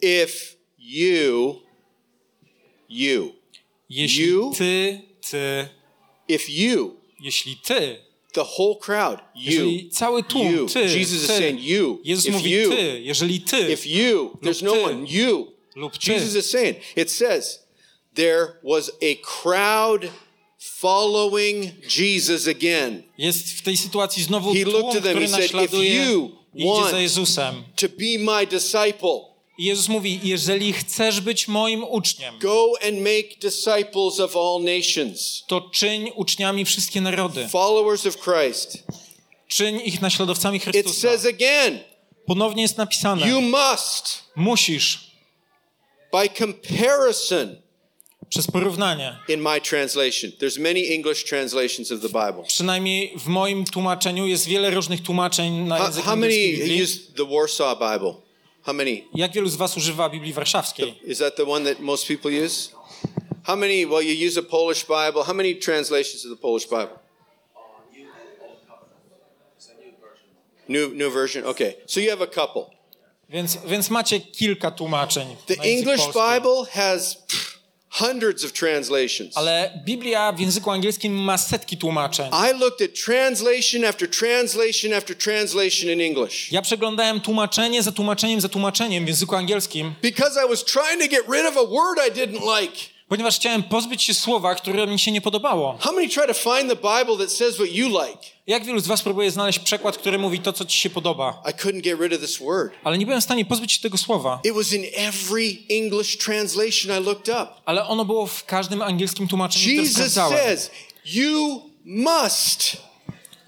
[0.00, 1.60] if you,
[2.88, 3.34] you,
[3.88, 4.52] Jeśli You?
[4.58, 5.68] ty, ty,
[6.28, 7.96] if you, jeśli ty,
[8.32, 12.36] the whole crowd, you, cały tłum, you, ty, Jesus is ty, saying you, Jezus if
[12.36, 13.72] mówi you, ty, jeżeli ty.
[13.72, 16.12] If you, there's no one, you, lub ty.
[16.12, 17.60] Jesus is saying, it says,
[18.14, 20.10] there was a crowd
[20.58, 23.02] following Jesus again.
[23.18, 26.43] Jest w tej sytuacji znowu He tłum, looked at them, który he said, "If you
[26.54, 27.64] idzie za Jezusem.
[27.76, 29.20] to be my disciple.
[29.58, 35.44] I Jezus mówi, jeżeli chcesz być moim uczniem, Go and make disciples of all nations,
[35.46, 37.48] to czyń uczniami wszystkie narody.
[37.48, 38.78] followers of Christ.
[39.48, 41.00] Czyń ich naśladowcami It Chrystusa.
[41.10, 41.78] says again,
[42.26, 45.10] Ponownie jest napisane, you must, musisz,
[46.12, 47.56] by comparison,
[48.34, 50.32] przez porównanie, in my translation.
[50.38, 52.42] There's many English translations of the Bible.
[52.48, 57.24] przynajmniej w moim tłumaczeniu jest wiele różnych tłumaczeń na język how many angielski use the
[57.24, 58.14] Warsaw Bible?
[58.62, 59.02] How many?
[59.14, 60.94] Jak wielu z was używa Biblii Warszawskiej?
[61.04, 62.70] Is that the one that most people use?
[63.44, 63.86] How many?
[63.86, 65.22] Well, you use a Polish Bible.
[65.26, 66.98] How many translations of the Polish Bible?
[70.68, 71.46] New new version.
[71.46, 72.74] Okay, so you have a couple.
[73.28, 75.36] Więc, więc macie kilka tłumaczeń.
[75.46, 76.00] The English.
[76.06, 77.23] Bible has
[77.98, 79.36] hundreds of translations.
[79.36, 82.30] Ale Biblia w języku angielskim ma setki tłumaczeń.
[82.50, 88.40] I looked at translation after translation after translation in English Ja przeglądałem tłumaczenie za tłumaczeniem
[88.40, 91.98] za tłumaczeniem w języku angielskim, because I was trying to get rid of a word
[92.08, 92.93] I didn't like.
[93.08, 95.78] Ponieważ chciałem pozbyć się słowa, które mi się nie podobało.
[95.80, 98.18] How many try to find the Bible that says what you like?
[98.46, 101.42] Jak wielu z was próbuje znaleźć przekład, który mówi to, co ci się podoba?
[101.50, 102.72] I couldn't get rid of this word.
[102.84, 104.40] Ale nie byłem w stanie pozbyć się tego słowa.
[104.44, 107.46] It was in every English translation I looked up.
[107.64, 110.38] Ale ono było w każdym angielskim tłumaczeniu, które Jesus sprawdzałem.
[110.38, 110.70] says,
[111.04, 112.76] You must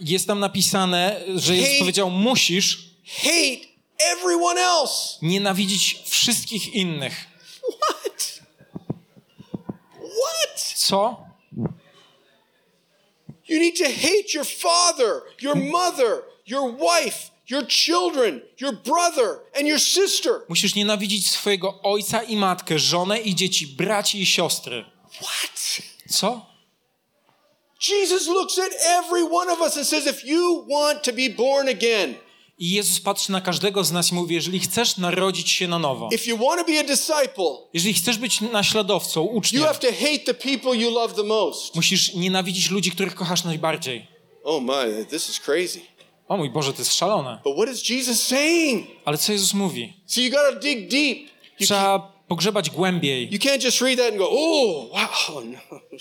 [0.01, 2.79] Jest tam napisane, że Jezus powiedział, musisz
[3.23, 3.67] hate
[3.99, 5.19] everyone else.
[5.23, 7.25] nienawidzić wszystkich innych.
[7.81, 8.41] What?
[9.95, 10.75] What?
[10.89, 11.17] Co?
[13.49, 19.67] You need to hate your father, your mother, your wife, your children, your brother, and
[19.67, 20.43] your sister.
[20.49, 24.85] Musisz nienawidzić swojego ojca i matkę, żonę i dzieci, braci i siostry.
[25.21, 25.83] What?
[26.09, 26.47] Co?
[27.81, 31.69] Jesus looks at every one of us and says, If you want to be born
[31.69, 32.15] again,
[32.59, 36.09] I Jezus patrzy na każdego z nas i mówi, jeżeli chcesz narodzić się na nowo,
[37.73, 39.65] jeżeli chcesz być naśladowcą, uczniem,
[41.75, 44.07] musisz nienawidzić ludzi, których kochasz najbardziej.
[44.45, 45.81] Oh my, this is crazy.
[46.29, 47.41] O mój Boże, to jest szalone.
[47.45, 48.87] But what is Jesus saying?
[49.05, 49.93] Ale co Jezus mówi?
[50.07, 51.19] So you got to dig deep.
[51.61, 53.29] You, Trzeba pogrzebać głębiej.
[53.33, 55.45] you can't just read that and go, oh, wow.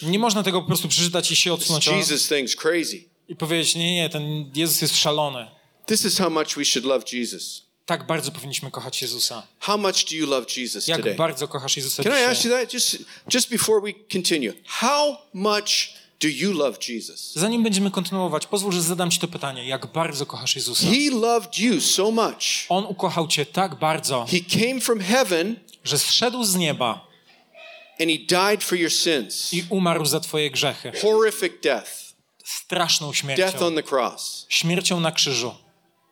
[0.02, 0.10] No.
[0.10, 3.04] Nie można tego po prostu przeczytać i się odsunąć Jesus thing's crazy.
[3.28, 5.55] i powiedzieć, nie, nie, ten Jezus jest szalony.
[5.86, 7.62] This is how much we should love Jesus.
[7.86, 9.43] Tak bardzo powinniśmy kochać Jezusa.
[9.60, 11.15] How much do you love Jesus Jak today?
[11.15, 12.52] bardzo kochasz Jezusa Can I ask dzisiaj?
[12.52, 12.98] you that just
[13.34, 14.54] just before we continue?
[14.65, 15.89] How much
[16.21, 17.34] do you love Jesus?
[17.34, 19.67] Zanim będziemy kontynuować, pozwól, że zadam ci to pytanie.
[19.67, 20.88] Jak bardzo kochasz Jezusa?
[20.88, 22.43] He loved you so much.
[22.69, 27.08] On ukochał cię tak bardzo, He came from heaven że zszedł z nieba
[28.02, 29.54] and he died for your sins.
[29.54, 30.91] i umarł za twoje grzechy.
[31.02, 31.91] Horrific death.
[32.45, 33.60] Straszną Death śmiercią.
[33.67, 34.45] on the cross.
[34.50, 35.56] Śmiercią na krzyżu.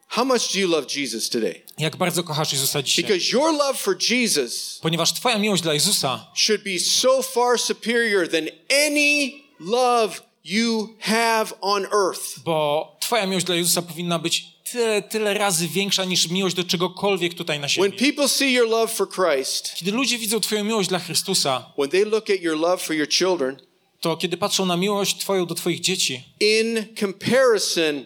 [0.09, 1.61] How much do you love Jesus today?
[1.77, 3.03] Jak bardzo kochasz Jezusa dzisiaj?
[3.05, 8.27] Because your love for Jesus Ponieważ twoja miłość dla Jezusa should be so far superior
[8.29, 8.47] than
[8.87, 12.39] any love you have on earth.
[12.45, 17.33] bo twoja miłość dla Jezusa powinna być tyle, tyle razy większa niż miłość do czegokolwiek
[17.33, 17.97] tutaj na When ziemi.
[18.13, 22.05] people see your love for Christ, Kiedy ludzie widzą twoją miłość dla Chrystusa, when they
[22.05, 23.57] look at your love for your children,
[24.01, 28.05] to kiedy patrzą na miłość twoją do twoich dzieci, in comparison,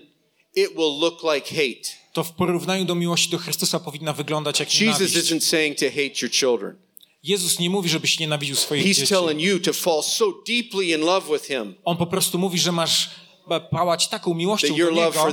[0.58, 1.89] it will look like hate.
[2.13, 5.15] to w porównaniu do miłości do Chrystusa powinna wyglądać jak Jesus nienawiść.
[5.32, 6.76] isn't saying to hate your children.
[7.24, 9.08] Jezus nie mówi, żebyś nienawidził swoich He's dzieci.
[9.08, 12.72] telling you to fall so deeply in love with Him On po prostu mówi, że
[12.72, 13.10] masz
[13.50, 15.32] e, pałać taką miłością do Niego,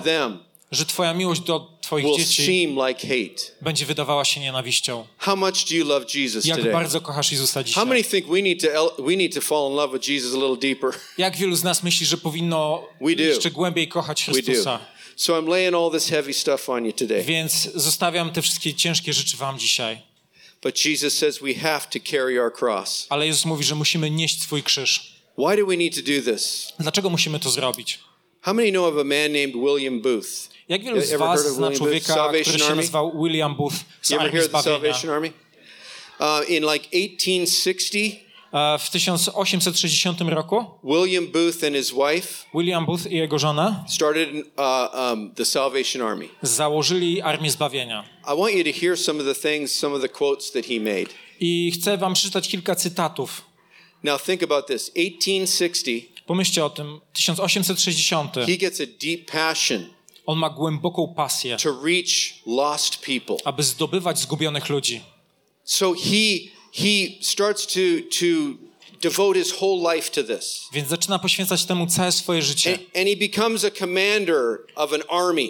[0.72, 3.42] że twoja miłość do twoich will dzieci seem like hate.
[3.62, 5.06] będzie wydawała się nienawiścią.
[5.18, 6.72] How much do you love Jesus Jak today?
[6.72, 7.86] bardzo kochasz Jezusa How dzisiaj?
[7.86, 10.36] many think we need to el- we need to fall in love with Jesus a
[10.36, 10.90] little deeper?
[11.18, 14.24] Jak wielu z nas myśli, że powinno jeszcze głębiej kochać.
[14.24, 14.80] Chrystusa?
[15.16, 17.22] So I'm laying all this heavy stuff on you today.
[17.24, 19.98] Więc zostawiam te wszystkie ciężkie rzeczy wam dzisiaj.
[20.62, 23.06] But Jesus says we have to carry our cross.
[23.08, 25.14] Ale Jezus mówi, że musimy nieść swój krzyż.
[25.38, 26.72] Why do we need to do this?
[26.78, 27.98] Dlaczego musimy to zrobić?
[28.40, 30.53] How many know of a man named William Booth?
[30.68, 34.62] Jak wielu z Ever was zna człowieka, który się nazywał William Booth z Armii Zbawienia?
[34.62, 35.32] Salvation Army?
[36.20, 38.24] Uh, in like 1860,
[38.54, 44.28] E, W 1860 roku William Booth and his wife William Booth i jego żona started
[44.34, 46.28] uh, um, the Salvation Army.
[46.42, 48.04] założyli Armię Zbawienia.
[48.34, 50.80] I want you to hear some of the things, some of the quotes that he
[50.80, 51.06] made.
[51.40, 53.42] I chcę wam przeczytać kilka cytatów.
[54.04, 54.92] Now think about this.
[54.92, 57.00] 1860, Pomyślcie o tym.
[57.12, 58.34] 1860.
[58.46, 59.93] he gets a deep passion
[60.26, 63.36] On ma głęboką pasję, to reach lost people.
[63.44, 65.00] aby zdobywać zgubionych ludzi.
[65.64, 66.38] So he
[66.72, 68.58] he starts to to
[69.02, 70.68] devote his whole life to this.
[70.72, 72.70] Więc zaczyna poświęcać temu całe swoje życie.
[72.72, 75.48] And, and he becomes a commander of an army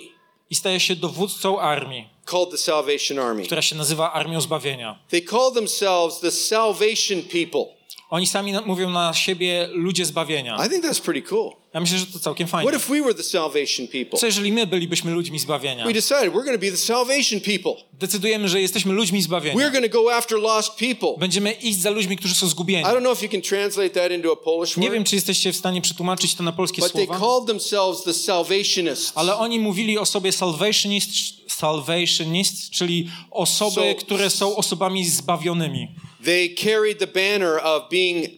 [0.51, 3.43] I staje się dowódcą armii, called the Salvation Army.
[3.47, 4.99] która się nazywa Armią Zbawienia.
[5.11, 7.65] They call themselves the Salvation People.
[8.15, 10.67] Oni sami na, mówią na siebie ludzie zbawienia.
[10.67, 11.51] I think that's pretty cool.
[11.75, 12.77] Ja myślę, że to całkiem What fajne.
[12.79, 14.19] if we were the Salvation People?
[14.19, 15.85] Co jeżeli my bylibyśmy ludźmi zbawienia?
[15.87, 17.73] We decided we're going to be the Salvation People.
[17.93, 19.71] Decydujemy, że jesteśmy ludźmi We're zbawienia.
[19.71, 21.09] going to go after lost people.
[21.19, 22.83] Będziemy iść za ludźmi, którzy są zgubieni.
[22.83, 25.15] I don't know if you can translate that into a Polish Nie word, wiem, czy
[25.15, 29.13] jesteście w stanie przetłumaczyć to na polskie but they słowa, called themselves the Salvationists.
[29.15, 31.11] ale oni mówili o sobie salvationist,
[31.53, 35.89] salvationist czyli osoby, So- które są osobami zbawionymi.
[36.25, 38.29] They carried the banner of being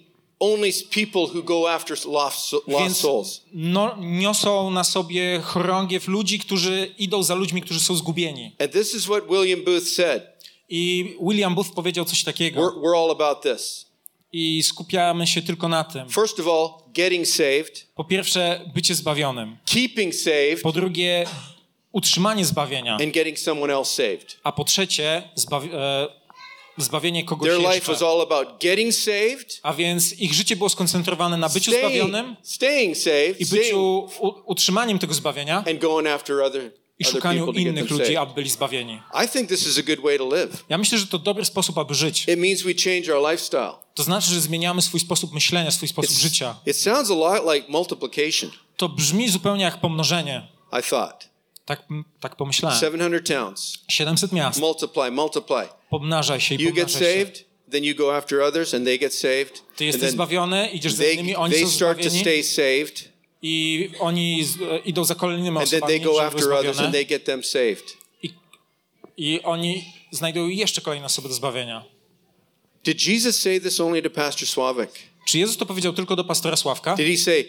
[0.41, 3.43] only people who go after lost, lost souls.
[3.53, 8.53] no, niosą na sobie chorągiew ludzi, którzy idą za ludźmi, którzy są zgubieni.
[8.59, 10.23] And this is what William Booth said.
[10.69, 12.61] I William Booth powiedział coś takiego.
[12.61, 13.87] We're, we're all about this.
[14.33, 16.09] I skupiamy się tylko na tym.
[16.09, 19.57] First of all, getting saved, Po pierwsze, bycie zbawionym.
[19.65, 21.27] keeping saved, Po drugie,
[21.93, 22.93] utrzymanie zbawienia.
[22.97, 24.37] and getting someone else saved.
[24.45, 26.09] A po trzecie, zbawi- e,
[26.79, 31.37] zbawienie kogoś Their life was all about getting saved, A więc ich życie było skoncentrowane
[31.37, 36.41] na byciu staying, zbawionym staying saved, i byciu u- utrzymaniem tego zbawienia and going after
[36.41, 36.63] other,
[36.99, 38.17] i other szukaniu get innych ludzi, saved.
[38.19, 39.03] aby byli zbawieni.
[39.25, 40.65] I think this is a good way to live.
[40.69, 42.23] Ja myślę, że to dobry sposób, aby żyć.
[42.29, 43.73] It means we change our lifestyle.
[43.95, 46.55] To znaczy, że zmieniamy swój sposób myślenia, swój sposób życia.
[46.67, 50.49] It sounds a lot like multiplication, To brzmi zupełnie jak pomnożenie.
[50.81, 51.29] I thought.
[51.67, 51.83] Tak,
[52.21, 52.81] tak pomyślałem.
[52.81, 53.79] 700 towns.
[53.89, 54.61] 700 miast.
[54.61, 55.67] Multiply, multiply.
[55.91, 57.25] Pomnażaj się i You get pomnażaj się.
[57.25, 59.63] saved, then you go after others, and they get saved.
[59.77, 63.13] Ty jesteś zbawiony, idziesz za they, innymi, oni they są start to zbawieni stay saved,
[63.43, 66.93] i oni z, e, idą za kolejnymi and then osobami, they go after others, and
[66.93, 67.97] they get them saved.
[68.23, 68.31] i,
[69.17, 71.85] i oni znajdują jeszcze kolejne osoby do zbawienia.
[72.85, 74.91] Did Jesus say this only to Pastor Sławek?
[75.27, 76.97] Czy Jezus to powiedział tylko do pastora Sławka?
[76.97, 77.45] Did he say,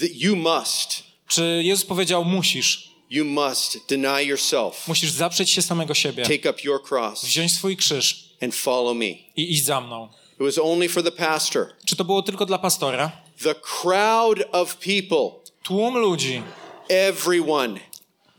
[0.00, 5.94] that you must, Czy Jezus powiedział musisz, you must deny yourself, musisz zaprzeć się samego
[5.94, 9.06] siebie, take up your cross, wziąć swój krzyż and follow me?
[9.36, 10.08] i iść za mną?
[10.32, 11.66] It was only for the pastor.
[11.84, 13.12] Czy to było tylko dla pastora?
[13.42, 16.42] The crowd of people, Tłum ludzi,
[16.88, 17.80] everyone,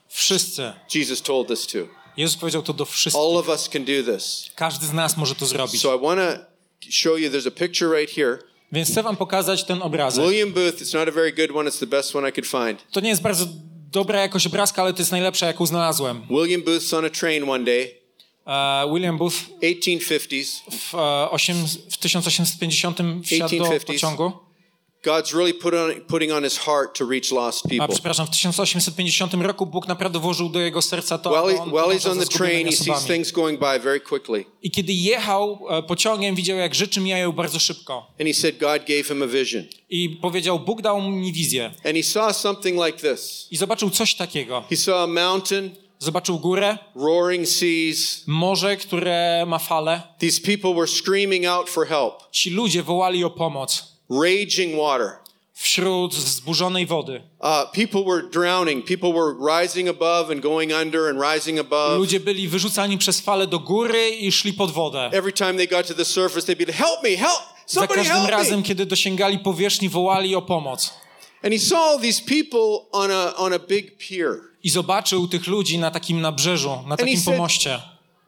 [0.10, 0.74] Wszyscy.
[0.96, 1.80] Jesus told this to.
[2.18, 3.22] Jezus powiedział to do wszystkich.
[3.22, 4.50] All of us can do this.
[4.56, 5.82] Każdy z nas może to zrobić.
[5.82, 6.46] So I want to
[6.90, 8.38] show you there's a picture right here.
[8.72, 10.26] Więc chcę wam pokazać ten obrazek.
[10.26, 12.92] William Booth, it's not a very good one, it's the best one I could find.
[12.92, 13.46] To nie jest bardzo
[13.94, 16.22] dobra jakość obrazka, ale to jest najlepsza, jaką znalazłem.
[16.30, 18.04] William Booth's on a train one day,
[18.48, 20.62] E, William Booth 1850s.
[20.72, 21.58] w, e, osiem,
[21.92, 23.86] w 1850 wsiadł do 1850s.
[23.86, 24.32] pociągu.
[25.04, 27.88] God's really put on, putting on his heart to reach lost A people.
[27.88, 32.12] przepraszam, w 1850 roku Bóg naprawdę włożył do jego serca to, While, on while he's
[32.12, 34.46] on the train, he sees things going by very quickly.
[34.62, 38.08] I kiedy jechał e, pociągiem, widział jak rzeczy mijają bardzo szybko.
[38.20, 39.64] And he said God gave him a vision.
[39.90, 41.66] I powiedział, Bóg dał mi wizję.
[41.86, 43.48] And he saw something like this.
[43.52, 44.64] I zobaczył coś takiego.
[44.70, 48.24] He saw a mountain, Zobaczył górę, roaring seas.
[48.28, 50.02] morze, które ma fale.
[50.20, 52.14] These people were screaming out for help.
[52.32, 55.24] Ci ludzie wołali o pomoc Raging water.
[55.54, 57.22] wśród wzburzonej wody.
[57.40, 58.86] Uh, people were drowning.
[58.86, 61.98] People were rising above and going under and rising above.
[61.98, 65.10] Ludzie byli wyrzucani przez fale do góry i szli pod wodę.
[65.14, 67.42] Every time they got to the surface, they'd be like, help me, help!
[67.68, 68.64] Za Somebody każdym help razem, me!
[68.64, 70.94] kiedy dosięgali powierzchni, wołali o pomoc.
[71.44, 74.40] And he saw these people on a, on a big pier.
[74.64, 77.80] I zobaczył tych ludzi na takim nabrzeżu, na takim said- pomoście.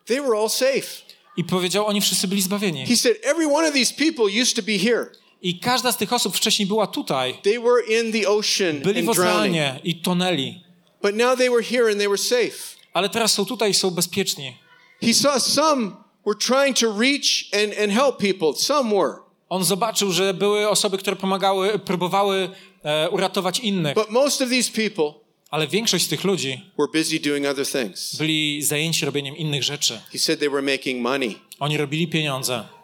[0.05, 1.05] They were all safe.
[1.37, 2.85] I powiedział, oni wszyscy byli zbawieni.
[2.85, 5.09] He said, every one of these people used to be here.
[5.45, 7.33] I każda z tych osób wcześniej była tutaj.
[7.43, 10.61] They were in the ocean Byli w oceanie i tonęli.
[11.01, 12.75] But now they were here and they were safe.
[12.93, 14.57] Ale teraz są tutaj i są bezpieczni.
[15.01, 15.91] He saw some
[16.25, 17.25] were trying to reach
[17.63, 18.63] and, and help people.
[18.63, 19.13] Some were.
[19.49, 22.49] On zobaczył, że były osoby, które pomagały, próbowały
[22.83, 23.95] e, uratować innych.
[23.95, 28.15] But most of these people Ale większość z tych ludzi were busy doing other things.
[28.15, 30.01] byli zajęci robieniem innych rzeczy.
[30.11, 31.35] He said they were making money.
[31.59, 32.74] Oni robili pieniądze.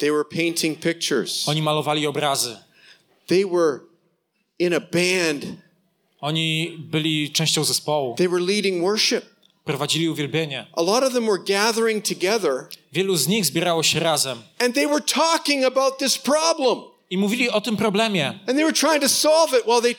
[0.00, 1.48] They were painting pictures.
[1.48, 2.56] Oni malowali obrazy.
[3.26, 3.80] They were
[4.58, 5.46] in a band.
[6.20, 8.14] Oni byli częścią zespołu.
[8.16, 9.24] They were leading worship.
[9.64, 10.66] Prowadzili uwielbienie.
[10.72, 14.86] A lot of them were gathering together Wielu z nich zbierało się razem and they
[14.86, 16.78] were talking about this problem.
[17.10, 18.26] I mówili o tym problemie.
[18.28, 19.94] And they were trying to solve it while they.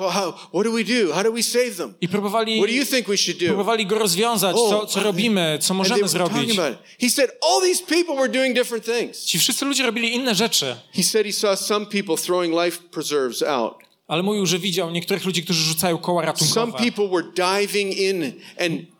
[0.00, 1.12] Well, how, what do we do?
[1.12, 1.94] How do we save them?
[2.00, 3.46] I próbowali, What do you think we should do?
[3.46, 6.56] próbowali go rozwiązać, co, co robimy, co możemy zrobić.
[7.00, 9.24] He said all these people were doing different things.
[9.24, 13.42] Ci wszyscy ludzie robili inne rzeczy, He said he saw some people throwing life preserves
[13.42, 13.74] out.
[14.08, 16.78] ale mówił, że widział niektórych ludzi, którzy rzucają koła Some ratunkowe.
[16.84, 17.24] people were
[17.58, 18.24] diving in
[18.60, 18.96] and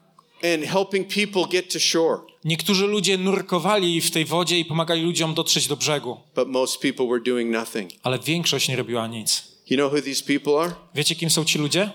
[0.55, 2.19] and helping people get to shore.
[2.47, 7.07] Niektórzy ludzie nurkowali w tej wodzie i pomagali ludziom dotrzeć do brzegu, But most people
[7.07, 7.91] were doing nothing.
[8.03, 9.43] ale większość nie robiła nic.
[9.71, 10.75] You know who these people are?
[10.95, 11.91] Wiecie, kim są ci ludzie?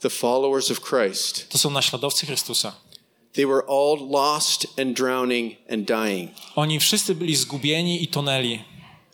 [0.00, 1.48] The followers of Christ.
[1.48, 2.72] To są naśladowcy Chrystusa.
[3.32, 6.30] They were all lost and drowning and dying.
[6.56, 8.60] Oni wszyscy byli zgubieni i tonęli.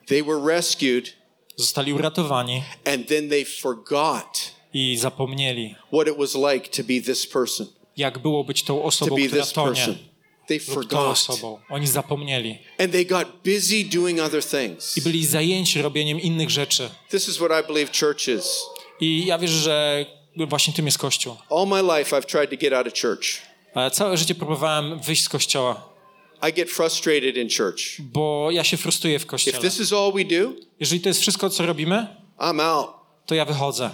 [0.07, 1.13] They were rescued
[1.57, 7.27] Zostali uratowani and then they forgot i zapomnieli, what it was like to be this
[7.27, 7.67] person,
[7.97, 9.75] jak było być tą osobą, która tonie.
[9.75, 10.14] person.
[10.47, 10.93] They forgot.
[10.95, 11.59] osobą.
[11.71, 14.97] Oni zapomnieli And they got busy doing other things.
[14.97, 16.91] i byli zajęci robieniem innych rzeczy.
[17.11, 18.63] This is what I believe church is.
[19.01, 20.07] I ja wierzę, że
[20.49, 21.37] właśnie tym jest Kościół.
[21.51, 23.27] All my life I've tried to get out of church.
[23.93, 25.95] Całe życie próbowałem wyjść z Kościoła,
[26.49, 27.81] I get frustrated in church.
[28.01, 29.59] bo ja się frustruję w If Kościele.
[29.59, 32.91] this is all we do, Jeżeli to jest wszystko, co robimy, I'm out.
[33.27, 33.91] To ja wychodzę.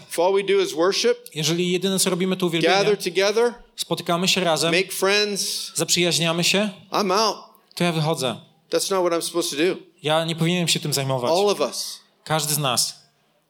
[1.34, 6.70] Jeżeli jedyne, co robimy, to uwielbienie, gather together, spotykamy się razem, make friends, zaprzyjaźniamy się,
[6.92, 7.36] I'm out.
[7.74, 8.36] to ja wychodzę.
[8.70, 9.80] That's not what I'm supposed to do.
[10.02, 11.30] Ja nie powinienem się tym zajmować.
[11.30, 13.00] All of us, Każdy z nas.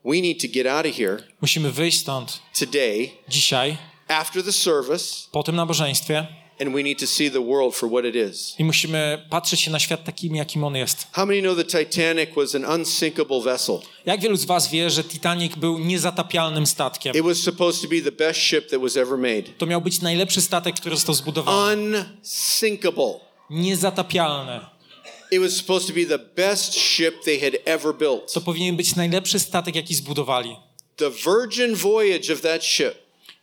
[0.04, 3.76] we need to get out of here Musimy wyjść stąd today dzisiaj,
[4.08, 6.26] after the service, po tym nabożeństwie
[6.60, 8.54] and we need to see the world for what it is.
[8.58, 11.06] i musimy patrzeć się na świat takim, jakim on jest.
[11.12, 13.78] How many know the Titanic was an unsinkable vessel?
[14.06, 17.14] Jak wielu z was wie, że Titanic był niezatapialnym statkiem?
[17.14, 19.42] It was supposed to be the best ship that was ever made.
[19.58, 22.04] To miał być najlepszy statek, który został zbudowany.
[22.18, 23.14] Unsinkable.
[23.50, 24.60] Niezatapialny.
[25.30, 28.32] It was supposed to be the best ship they had ever built.
[28.32, 30.56] To powinien być najlepszy statek, jaki zbudowali.
[30.96, 32.94] The virgin voyage of that ship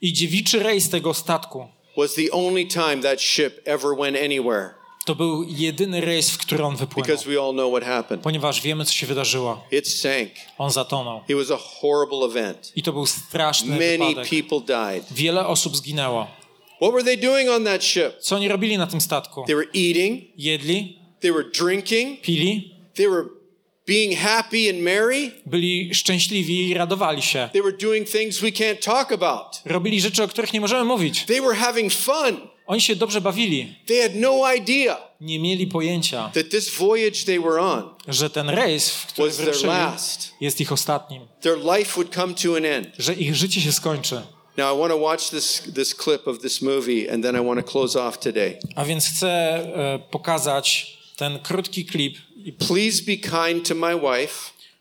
[0.02, 5.16] I dziewiczy rejs tego statku was the only time that ship ever went anywhere to
[5.16, 7.08] był jedyny rejs, w który on wypłynął.
[7.08, 8.24] because we all know what happened.
[8.24, 9.64] Ponieważ wiemy, co się wydarzyło.
[9.72, 10.30] It sank.
[10.58, 11.22] On zatonął.
[11.30, 12.72] It was a horrible event.
[12.76, 14.30] I to był straszny Many wypadek.
[14.30, 15.06] people died.
[15.12, 16.28] Wiele osób zginęło.
[16.82, 18.20] What were they doing on that ship?
[18.20, 19.44] Co oni robili na tym statku?
[19.48, 23.26] They were eating, Jedli, they were drinking, pili, they were
[23.88, 25.32] being happy and merry.
[25.46, 27.50] byli szczęśliwi i radowali się.
[27.54, 29.62] They were doing things we can't talk about.
[29.66, 31.26] Robili rzeczy, o których nie możemy mówić.
[31.26, 32.38] They were having fun.
[32.68, 33.76] Oni się dobrze bawili.
[33.86, 38.50] They had no idea Nie mieli pojęcia, that this voyage they were on że ten
[38.50, 40.32] rejs, w was their last.
[40.42, 41.22] jest ich ostatnim.
[41.42, 42.88] Their life would come to an end.
[43.00, 44.22] Że ich życie się skończy.
[44.58, 47.66] Now I want to watch this this clip of this movie and then I want
[47.66, 48.60] to close off today.
[48.76, 52.18] A więc chcę e, pokazać ten krótki klip.
[52.52, 54.34] Please be kind to my wife.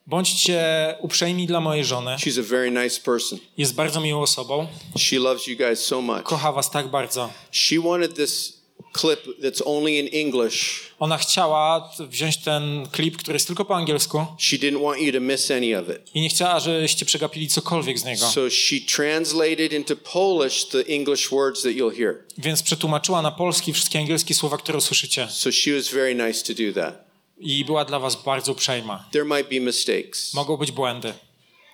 [0.06, 2.10] Bądźcie uprzejmi dla mojej żony.
[2.10, 3.38] She's a very nice person.
[3.58, 4.66] Jest bardzo miłą osobą.
[4.98, 6.22] She loves you guys so much.
[6.22, 7.30] Kocha was tak bardzo.
[7.52, 8.56] She wanted this
[9.00, 10.80] clip that's only in English.
[10.98, 15.20] Ona chciała wziąć ten klip, który jest tylko po angielsku She didn't want you to
[15.20, 16.14] miss any of it.
[16.14, 18.26] i nie chciała, żebyście przegapili cokolwiek z niego.
[18.26, 22.14] So she translated into Polish the English words that you'll hear.
[22.38, 25.28] Więc przetłumaczyła na polski wszystkie angielskie słowa, które usłyszycie.
[25.30, 27.05] So she was very nice to do that.
[27.38, 29.04] I była dla was bardzo uprzejma.
[29.12, 30.34] There might be mistakes.
[30.34, 31.14] Mogą być błędy.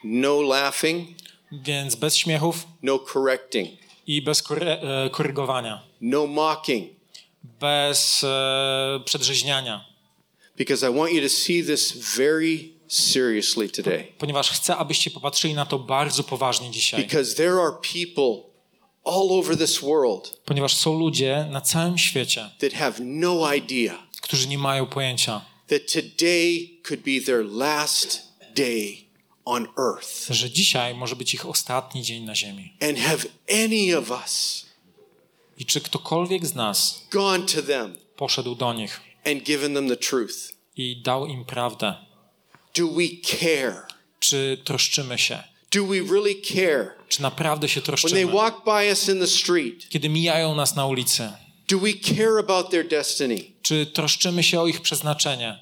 [0.04, 1.08] No laughing,
[1.52, 3.70] Więc bez śmiechów no correcting,
[4.06, 4.66] i bez kory-
[5.06, 5.82] e, korygowania.
[6.00, 6.90] no mocking.
[7.60, 9.84] Bez e, przedrzeźniania.
[10.56, 14.12] Because I want you to see this very seriously today.
[14.18, 17.02] Ponieważ chcę, abyście popatrzyli na to bardzo poważnie dzisiaj.
[17.02, 18.52] Because there are people
[19.04, 24.48] all over this world Ponieważ są ludzie na całym świecie, that have no idea którzy
[24.48, 25.40] nie mają pojęcia,
[25.78, 28.22] that today could be their last
[28.54, 29.04] day
[29.44, 30.26] on earth.
[30.30, 32.76] że dzisiaj może być ich ostatni dzień na ziemi.
[32.80, 33.24] And have
[33.64, 34.66] any of us
[35.58, 39.96] I czy ktokolwiek z nas gone to them poszedł do nich and given them the
[39.96, 40.52] truth?
[40.76, 41.94] i dał im prawdę?
[42.74, 43.82] Do we care?
[44.20, 45.42] Czy troszczymy się?
[45.70, 46.90] Do we really care?
[47.08, 48.26] Czy naprawdę się When they troszczymy?
[48.32, 51.32] walk by us in the street, Kiedy mijają nas na ulicy,
[51.72, 53.44] do we care about their destiny?
[53.62, 55.58] czy troszczymy się o ich przeznaczenie?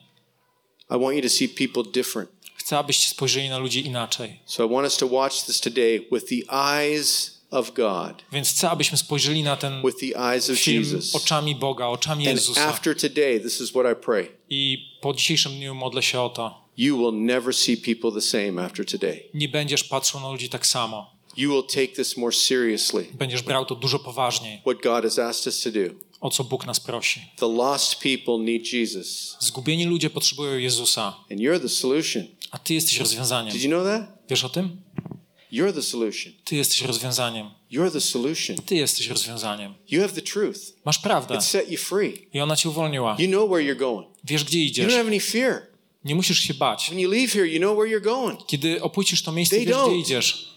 [0.90, 2.30] I want you to see people different.
[2.56, 4.40] Chcę, abyście spojrzeli na ludzi inaczej.
[4.46, 8.70] So I want us to watch this today with the eyes of God, Więc chcę,
[8.70, 11.14] abyśmy spojrzeli na ten with the eyes of film Jesus.
[11.14, 12.64] oczami Boga, oczami And Jezusa.
[12.64, 14.28] after today, this is what I pray.
[14.48, 16.70] I po dzisiejszym dniu modlę się o to.
[16.76, 19.22] You will never see people the same after today.
[19.34, 21.19] Nie będziesz patrzył na ludzi tak samo.
[21.36, 24.60] You will take this more seriously, Będziesz brał to dużo poważniej.
[24.66, 25.80] what God has asked us to do.
[26.20, 27.20] O co Bóg nas prosi.
[27.36, 32.24] The lost people need Jesus, Zgubieni ludzie potrzebują Jezusa, and you're the solution.
[32.50, 33.52] a Ty jesteś rozwiązaniem.
[33.52, 34.02] Did you know that?
[34.30, 34.76] Wiesz o tym?
[35.52, 36.32] You're the solution.
[36.44, 37.50] Ty jesteś rozwiązaniem.
[37.72, 38.56] You're the solution.
[38.56, 39.74] Ty jesteś rozwiązaniem.
[39.88, 40.58] You have the truth.
[40.84, 42.26] Masz prawdę It set you free.
[42.32, 43.16] i ona Cię uwolniła.
[43.18, 44.08] You know where you're going.
[44.24, 44.86] Wiesz, gdzie You idziesz.
[44.86, 45.62] don't have any fear.
[46.04, 46.86] Nie musisz się bać.
[46.86, 48.46] When you leave here, you know where you're going.
[48.46, 50.00] Kiedy opuścisz to miejsce, They wiesz, gdzie don't.
[50.00, 50.50] idziesz.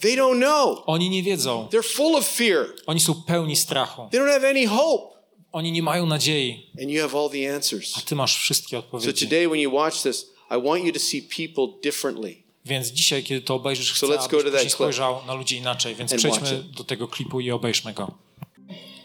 [0.00, 0.82] They don't know.
[0.86, 1.68] Oni nie wiedzą.
[1.72, 2.66] They're full of fear.
[2.86, 4.08] Oni są pełni strachu.
[4.10, 5.16] They don't have any hope.
[5.52, 6.70] Oni nie mają nadziei.
[6.82, 7.98] And you have all the answers.
[7.98, 9.24] A Ty masz wszystkie So odpowiedzi.
[9.26, 12.36] today, when you watch this, I want you to see people differently.
[12.64, 15.94] Więc dzisiaj, kiedy to obejrzysz, So chcę, go abyś później spojrzał na ludzi inaczej.
[15.94, 18.14] Więc przejdźmy do tego klipu i obejrzmy go.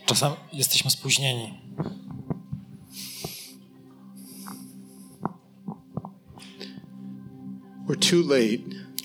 [0.05, 1.53] Czasami jesteśmy spóźnieni.
[7.87, 8.63] We're too late.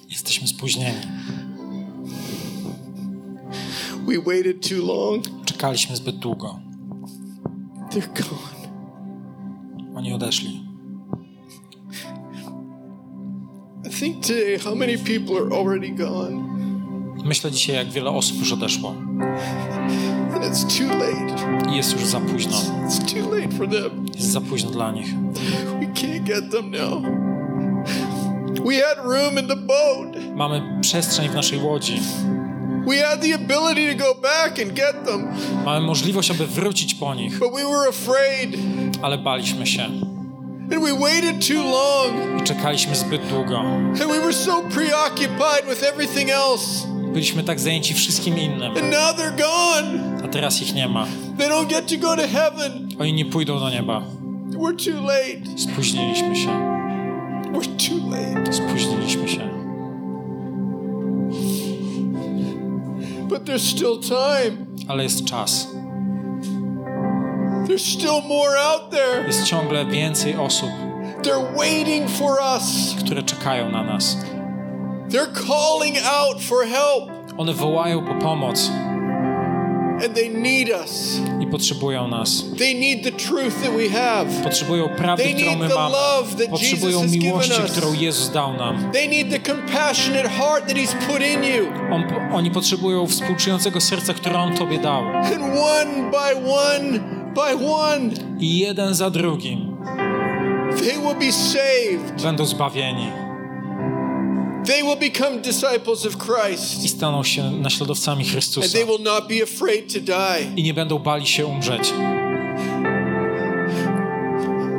[0.09, 1.01] Jesteśmy spóźnieni.
[4.07, 5.25] We waited too long.
[5.45, 6.61] Czekaliśmy zbyt długo.
[7.91, 8.67] They're gone.
[9.97, 10.67] Oni odeszli.
[13.87, 16.57] I think today, how many people are already gone?
[17.25, 18.91] Myślę dzisiaj, jak wiele osób już odeszło.
[20.35, 21.71] And it's too late.
[21.73, 22.57] I jest już za późno.
[22.57, 24.07] It's too late for them.
[24.15, 25.15] Jest za późno dla nich.
[25.81, 27.03] We can't get them now.
[28.67, 30.37] We had room in the boat.
[30.37, 32.01] Mamy przestrzeń w naszej łodzi.
[32.87, 35.29] We had the ability to go back and get them,
[35.65, 38.57] Mamy możliwość, aby wrócić po nich, but we were afraid.
[39.03, 39.83] ale baliśmy się.
[40.73, 42.41] And we waited too long.
[42.41, 43.59] I czekaliśmy zbyt długo.
[43.59, 46.87] And we were so preoccupied with everything else.
[47.13, 50.21] Byliśmy tak zajęci wszystkim innym, And now they're gone.
[50.25, 51.07] a teraz ich nie ma.
[51.39, 52.89] They don't get to go to heaven.
[53.01, 54.03] Oni nie pójdą do nieba.
[54.51, 55.59] We're too late.
[55.59, 56.49] Spóźniliśmy się.
[57.53, 58.53] We're too late.
[58.53, 59.66] Spóźniliśmy się.
[63.47, 64.67] There's still time.
[64.89, 65.67] Ale jest czas.
[67.67, 69.27] There's still more out there.
[69.27, 70.71] Jest ciągle więcej osób,
[71.23, 72.95] They're waiting for us.
[73.05, 74.17] które czekają na nas.
[75.09, 77.11] They're calling out for help.
[77.39, 78.71] One wołają po pomoc
[81.41, 82.45] i potrzebują nas.
[82.59, 84.27] They need the truth that we have.
[84.45, 85.95] Potrzebują prawdy, They którą my mamy.
[85.95, 88.91] love that Potrzebują miłości, którą Jezus dał nam.
[88.93, 91.67] They need the compassionate heart that He's put in you.
[91.93, 95.07] On, oni potrzebują współczującego serca, które On Tobie dał.
[95.17, 96.99] And one by one,
[97.35, 99.77] by one, I jeden za drugim
[100.77, 102.23] they will be saved.
[102.23, 103.07] będą zbawieni
[104.67, 106.89] They will become disciples of i Christ.
[106.97, 108.69] staną się naśladowcami And Chrystusa.
[108.73, 110.53] they will not be afraid to die.
[110.57, 111.93] I nie będą bali się umrzeć.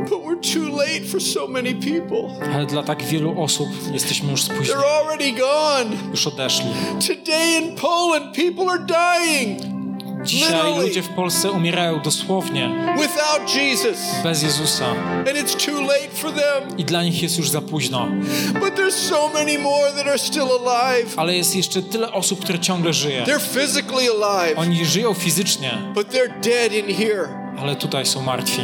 [0.09, 2.29] But we're too late for so many people.
[2.55, 5.95] Ale dla tak wielu osób jesteśmy już spóźnieni, They're already gone.
[6.11, 6.65] już odeszli.
[7.07, 9.76] Today in Poland, people are dying
[10.27, 10.87] Dzisiaj Literally.
[10.87, 12.95] ludzie w Polsce umierają dosłownie
[14.23, 14.85] bez Jezusa
[16.77, 18.07] i dla nich jest już za późno.
[21.17, 23.25] Ale jest jeszcze tyle osób, które ciągle żyje.
[24.55, 27.47] Oni żyją fizycznie, but they're dead in here.
[27.59, 28.61] ale tutaj są martwi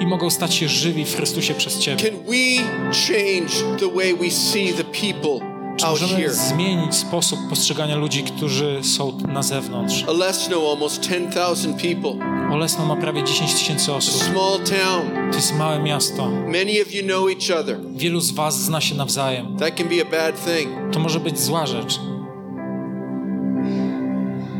[0.00, 2.02] i mogą stać się żywi w Chrystusie przez Ciebie.
[2.02, 6.34] Can we change the way we see the people Czy możemy here?
[6.34, 10.04] zmienić sposób postrzegania ludzi, którzy są na zewnątrz?
[10.08, 12.26] Olesno, almost 10,000 people.
[12.52, 14.22] Olesno ma prawie 10 tysięcy osób.
[14.22, 15.30] Small town.
[15.30, 16.30] To jest małe miasto.
[16.30, 17.78] Many of you know each other.
[17.94, 19.56] Wielu z Was zna się nawzajem.
[19.56, 20.92] That can be a bad thing.
[20.92, 22.00] To może być zła rzecz.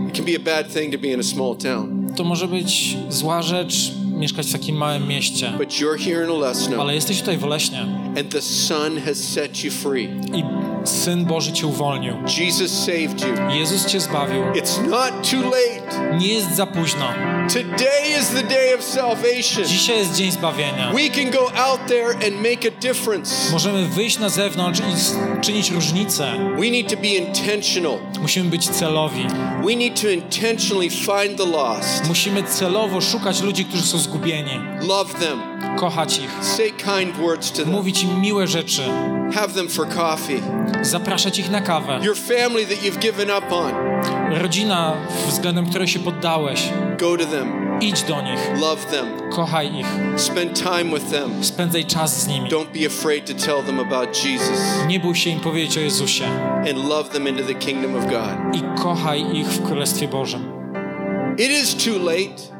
[0.09, 2.12] It can be a bad thing to be in a small town.
[2.16, 5.53] To może być zła rzecz mieszkać w takim małym mieście.
[5.59, 7.87] But you're here in Olesno, Ale jesteś tutaj w Oleśnie
[8.19, 10.09] and the Son has set you free.
[10.35, 10.45] i
[10.85, 12.15] Syn Boży Cię uwolnił.
[12.39, 13.55] Jesus saved you.
[13.59, 14.43] Jezus Cię zbawił.
[14.43, 16.17] It's not too late.
[16.19, 17.09] Nie jest za późno.
[17.53, 19.65] Today is the day of salvation.
[19.65, 20.93] Dzisiaj jest dzień zbawienia.
[20.95, 23.53] We can go out there and make a difference.
[23.53, 26.33] Możemy wyjść na zewnątrz i czynić różnicę.
[26.59, 27.99] We need to be intentional.
[28.21, 29.27] Musimy być celowi.
[29.67, 34.61] We need to intentionally find the lost, Musimy celowo szukać ludzi, którzy są zgubieni.
[34.89, 36.31] love them, Kochać ich.
[36.45, 38.83] say kind words to them, Mówić im miłe rzeczy.
[39.35, 40.43] have them for coffee.
[40.83, 42.01] Zapraszać ich na kawę.
[42.03, 43.73] Your family that you've given up on,
[44.43, 44.93] Rodzina,
[45.29, 46.69] względem której się poddałeś.
[46.99, 48.61] go to them, Idź do nich.
[48.61, 49.87] love them, Kochaj ich.
[50.17, 51.45] spend time with them.
[51.45, 52.51] Spędzaj czas z nimi.
[52.51, 56.25] Don't be afraid to tell them about Jesus Nie bój się im powiedzieć o Jezusie.
[56.71, 58.55] and love them into the kingdom of God.
[58.55, 60.53] I kochaj ich w Królestwie Bożym.
[61.39, 62.60] It is too late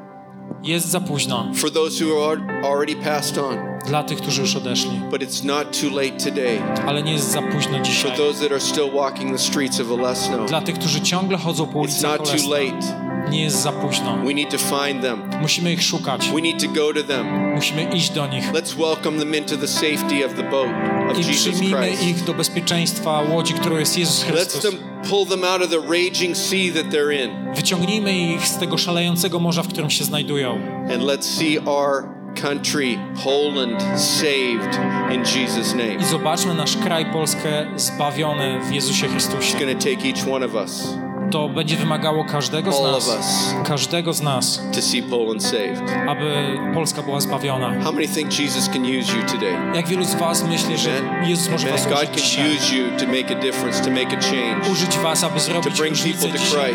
[0.63, 3.57] Jest za późno for those who are already passed on,
[3.87, 5.01] dla tych, którzy już odeszli.
[5.11, 8.17] but it's not too late today Ale nie jest za późno for dzisiaj.
[8.17, 10.45] those that are still walking the streets of Olesno.
[10.47, 13.11] Dla tych, którzy ciągle chodzą po It's ulicach not too late.
[13.31, 14.17] Nie jest za późno.
[14.27, 15.23] We need to find them.
[15.41, 16.29] Musimy ich szukać.
[16.35, 17.27] We need to go to them.
[17.55, 18.53] Musimy iść do nich.
[18.53, 20.69] Let's welcome them into the safety of the boat
[21.11, 22.03] of I Jesus przyjmijmy Christ.
[22.03, 24.67] ich do bezpieczeństwa łodzi, którą jest Jezus Chrystus.
[25.09, 29.41] Pull them out of the raging sea that they're in, Wyciągnijmy ich z tego szalejącego
[29.41, 30.53] morza, w którym się znajdują.
[30.95, 32.05] and let's see our
[32.43, 34.79] country, Poland, saved
[35.15, 35.95] in Jesus' name.
[35.95, 39.57] I zobaczmy nasz kraj, Polskę, zbawiony w Jezusie Chrystusie.
[39.57, 40.89] It's going to take each one of us
[41.31, 44.63] To będzie wymagało każdego z nas, każdego z nas,
[46.09, 47.73] aby Polska była zbawiona.
[49.75, 50.91] Jak wielu z was myśli, że.
[51.27, 51.97] Jezus może was użyć
[54.21, 56.75] dzisiaj, użyć was, aby zrobić różnicę dzisiaj.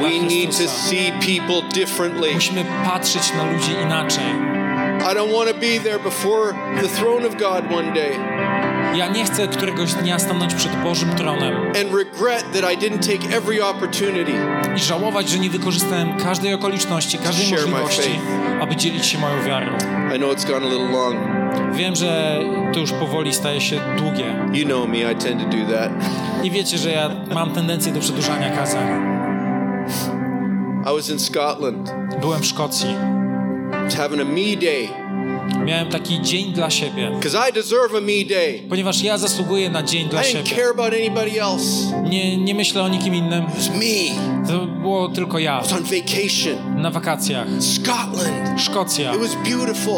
[0.00, 2.34] We need to see people differently.
[2.34, 4.24] Musimy patrzeć na ludzi inaczej.
[5.00, 8.10] I don't want to be there before the throne of God one day
[8.96, 13.36] Ja nie chcę któregoś dnia stanąć przed Bożym tronem and regret that I didn't take
[13.36, 14.32] every opportunity
[14.76, 18.10] i żałować, że nie wykorzystałem każdej okoliczności, każdej możliwości,
[18.60, 19.66] aby dzielić się moją wiarą.
[20.16, 21.16] I know it's gone a little long.
[21.74, 22.40] Wiem, że
[22.72, 24.24] to już powoli staje się długie.
[24.52, 25.90] You know me, I tend to do that.
[26.42, 28.86] I wiecie, że ja mam tendencję do przedłużania kazań.
[30.82, 32.94] I was in Scotland, Byłem w Szkocji.
[33.96, 34.88] having a me day,
[35.64, 37.10] Miałem taki dzień dla siebie,
[38.68, 40.44] ponieważ ja zasługuję na dzień dla siebie.
[42.02, 43.44] Nie, nie myślę o nikim innym.
[44.48, 45.62] To było tylko ja.
[46.76, 47.46] Na wakacjach.
[47.60, 48.60] Scotland.
[48.60, 49.12] Szkocja.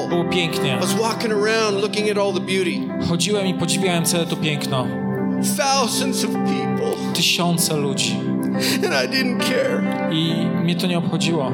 [0.09, 0.77] Było pięknie.
[0.77, 2.81] I was walking around looking at all the beauty.
[3.09, 4.87] Chodziłem i podziwiałem całe to piękno.
[7.15, 8.17] Tysiące ludzi.
[10.13, 11.53] I mnie to nie obchodziło,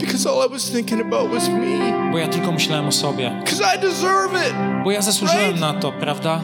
[0.00, 2.10] because all I was thinking about was me.
[2.12, 3.30] bo ja tylko myślałem o sobie.
[3.44, 4.54] Because I deserve it.
[4.84, 5.60] Bo ja zasłużyłem Right.
[5.60, 6.40] na to, prawda?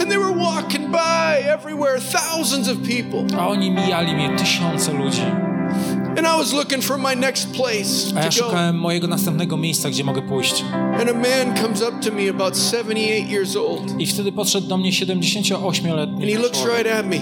[0.00, 3.38] And they were walking by everywhere, thousands of people.
[3.38, 5.22] A oni mijali mnie, tysiące ludzi.
[6.08, 10.04] And I was looking for my next place A ja szukałem mojego następnego miejsca, gdzie
[10.04, 10.64] mogę pójść.
[11.00, 14.00] And a man comes up to me about 78 years old.
[14.00, 17.16] I wtedy podszedł do mnie And 78-letni he looks right at me.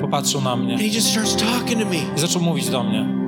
[0.00, 1.96] Popatrzył na mnie And he just starts talking to me.
[2.16, 3.23] i zaczął mówić do mnie.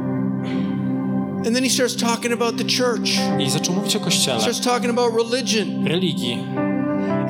[1.46, 3.10] And then he starts talking about the church.
[3.40, 5.86] I zaczął mówić o kościele, Starts talking about religion.
[5.86, 6.38] religii.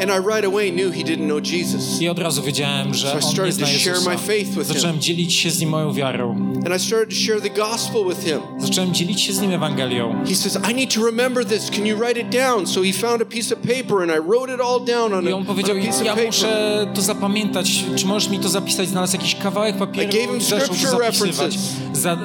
[0.02, 2.00] And I right away knew he didn't know Jesus.
[2.02, 4.16] I od razu wiedziałem, że on nie zna to share Jezusa.
[4.44, 4.64] him.
[4.64, 6.30] Zacząłem dzielić się z nim moją wiarą.
[6.66, 8.40] And I started to share the gospel with him.
[8.58, 10.24] Zacząłem dzielić się z nim Ewangelią.
[10.28, 11.70] He says, I need to remember this.
[11.70, 12.66] Can you write it down?
[12.66, 15.32] So he found a piece of paper and I wrote it all down on I
[15.32, 16.26] a, on on powiedział, a piece of ja paper.
[16.26, 18.88] muszę to zapamiętać, czy możesz mi to zapisać?
[18.88, 21.72] Znalazł jakiś kawałek I papieru gave him i zaczął to scripture references.
[21.92, 22.16] Za,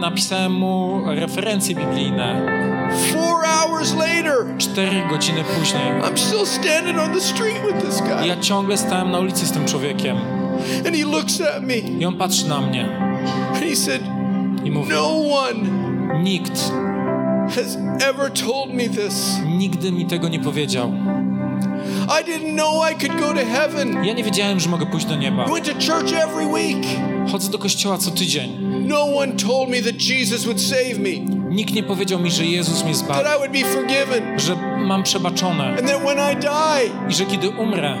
[0.00, 2.73] napisałem mu referencje biblijne.
[3.64, 8.26] Hours later, Cztery godziny później I'm still standing on the street with this guy.
[8.28, 10.16] ja ciągle stałem na ulicy z tym człowiekiem
[10.86, 12.88] And he looks at me i on patrzy na mnie
[13.48, 14.02] and he said,
[14.64, 15.60] i mówi No one
[16.22, 16.72] nikt
[17.56, 19.38] has ever told me this.
[19.46, 20.92] nigdy mi tego nie powiedział.
[22.20, 24.04] I didn't know I could go to heaven.
[24.04, 25.44] Ja nie wiedziałem, że mogę pójść do nieba.
[25.46, 26.86] Went to church every week.
[27.32, 28.50] Chodzę do kościoła co tydzień.
[28.88, 31.10] No one told me that Jesus would save me,
[31.54, 35.02] Nikt nie powiedział mi, że Jezus mnie that zbawi, I would be forgiven, że mam
[35.02, 35.76] przebaczone
[37.10, 37.96] I że kiedy umrę,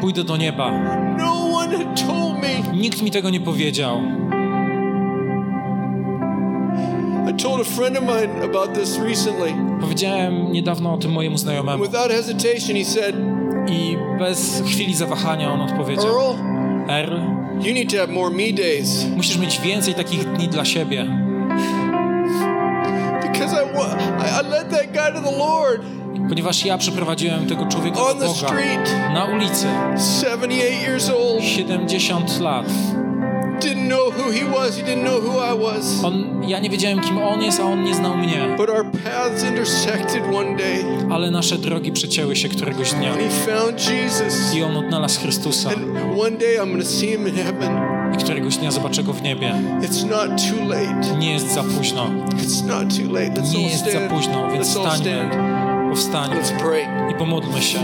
[0.00, 0.70] pójdę do nieba.
[1.18, 1.34] No.
[2.72, 4.00] Nikt mi tego nie powiedział.
[9.80, 11.84] Powiedziałem niedawno o tym mojemu znajomemu.
[13.66, 16.36] I bez chwili zawahania on odpowiedział:
[16.88, 17.16] Earl,
[19.16, 21.23] musisz mieć więcej takich dni dla siebie,
[24.50, 25.82] led that guy to the Lord
[26.28, 28.54] ponieważ ja przyprowadziłem tego człowieka do on Boga
[29.14, 29.66] na ulicy,
[30.20, 31.42] 78 years old.
[31.44, 32.66] 70 lat.
[33.60, 34.76] Didn't know who he was.
[34.76, 36.04] He didn't know who I was.
[36.04, 38.56] On, ja nie wiedziałem, kim on jest, a on nie znał mnie.
[38.56, 43.30] But our paths intersected one day, Ale nasze drogi przecięły się któregoś dnia and he
[43.30, 44.54] found Jesus.
[44.54, 45.70] i on odnalazł Chrystusa.
[45.70, 47.93] And one day I'm going to see him in heaven.
[48.14, 49.54] I któregoś dnia zobaczę go w niebie.
[51.18, 52.10] Nie jest za późno.
[53.54, 55.30] Nie jest za późno, więc stańmy.
[55.90, 56.40] Powstańmy
[57.10, 57.78] i pomódlmy się.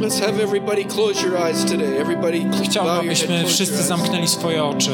[0.00, 2.00] Let's have everybody close your eyes today.
[2.00, 4.90] Everybody Chciałbym, abyśmy wszyscy zamknęli swoje oczy.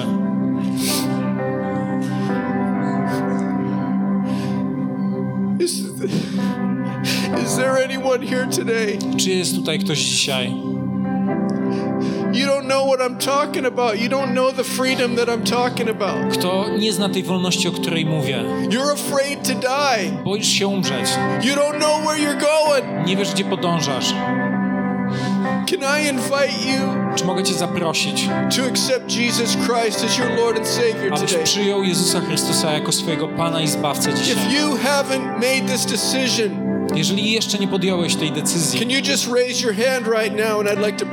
[5.60, 5.72] Is,
[7.44, 8.98] is there anyone here today?
[9.16, 10.54] Czy jest tutaj ktoś dzisiaj,
[12.74, 13.98] know what I'm talking about.
[14.00, 16.32] You don't know the freedom that I'm talking about.
[16.32, 18.44] kto nie zna tej wolności, o której mówię?
[18.68, 20.22] You're afraid to die.
[20.24, 21.08] Boisz się umrzeć.
[21.42, 23.06] You don't know where you're going.
[23.06, 24.14] Nie wiesz, gdzie podążasz.
[25.70, 30.58] Can I invite you Czy mogę Cię zaprosić, to accept Jesus Christ as your Lord
[30.58, 31.44] and Savior abyś today?
[31.44, 34.36] przyjął Jezusa Chrystusa jako swojego Pana i Zbawcę dzisiaj?
[34.36, 36.63] If you haven't made this decision,
[36.94, 38.80] Jeżeli jeszcze nie podjąłeś tej decyzji,
[40.80, 41.06] right to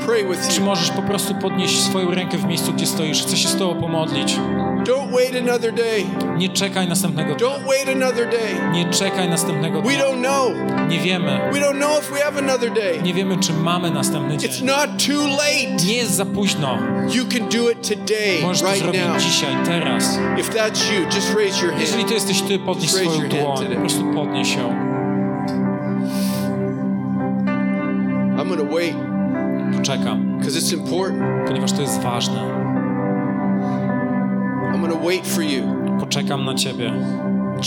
[0.53, 3.22] czy możesz po prostu podnieść swoją rękę w miejscu, gdzie stoisz?
[3.24, 4.36] Chcę się z Tobą pomodlić.
[4.84, 6.05] Don't wait another day.
[6.38, 7.47] Nie czekaj następnego dnia.
[7.47, 8.72] Don't wait another day.
[8.74, 9.99] Nie czekaj następnego We dnia.
[10.03, 10.51] don't know.
[10.89, 11.39] Nie wiemy.
[11.53, 13.01] We don't know if we have another day.
[13.03, 14.65] Nie wiemy, czy mamy następny It's dzień.
[14.65, 15.86] not too late.
[15.86, 16.78] Nie jest za późno.
[17.15, 19.17] You can do it today, Możesz to right zrobić now.
[19.22, 20.19] dzisiaj, teraz.
[20.39, 22.07] If that's you, just raise your Jeżeli hand.
[22.07, 23.65] to jesteś Ty, podnieś swoją dłoń.
[23.74, 24.91] Po prostu podnieś ją.
[28.42, 28.96] I'm to wait
[29.78, 31.48] Poczekam, because it's important.
[31.48, 32.39] ponieważ to jest ważne.
[34.74, 35.64] I'm to wait for you.
[36.00, 36.94] Poczekam na Ciebie.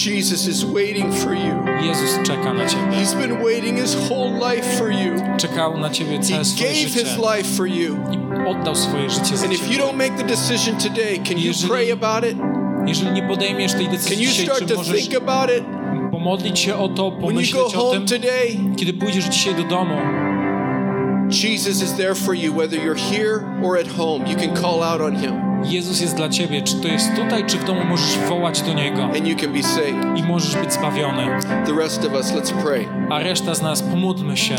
[0.07, 1.87] Jesus is waiting for you.
[1.89, 2.97] Jezus czeka na Ciebie.
[2.97, 5.37] He's been waiting his whole life for you.
[5.37, 7.05] Czekał na Ciebie He całe swoje gave życie.
[7.05, 7.97] his life for you.
[8.13, 9.85] I oddał swoje życie za And if you Ciebie.
[9.85, 12.39] don't make the decision today, can you Jeżeli- pray about it?
[12.87, 15.65] Jeżeli nie podejmiesz tej Can decyzji you dzisiaj, start czy to możesz think about it
[16.11, 18.59] pomodlić się o to, you pomyśleć o tym, today?
[18.77, 19.95] kiedy pójdziesz dzisiaj do domu.
[21.35, 24.27] Jesus is there for you, whether you're here or at home.
[24.27, 26.63] You can call out on him Jezus jest dla Ciebie.
[26.63, 29.63] Czy to jest tutaj, czy w domu możesz wołać do Niego and you can be
[29.63, 30.19] saved.
[30.19, 31.27] i możesz być zbawiony.
[31.67, 32.89] The rest of us, let's pray.
[33.11, 34.57] A reszta z nas, pomódlmy się.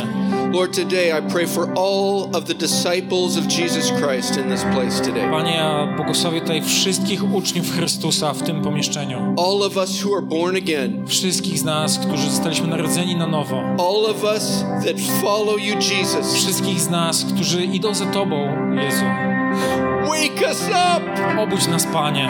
[0.56, 5.02] Lord, today I pray for all of the disciples of Jesus Christ in this place
[5.02, 5.30] today.
[5.32, 9.36] Panie, błogosławię tutaj wszystkich uczniów Chrystusa w tym pomieszczeniu.
[9.38, 13.62] All of us who are born again, Wszystkich z nas, którzy zostaliśmy narodzeni na nowo.
[13.62, 16.34] all of us that follow you, Jesus.
[16.34, 19.06] Wszystkich z nas, którzy idą za Tobą, Jezu.
[20.08, 21.42] Wake us up!
[21.42, 22.30] Obudź nas, Panie.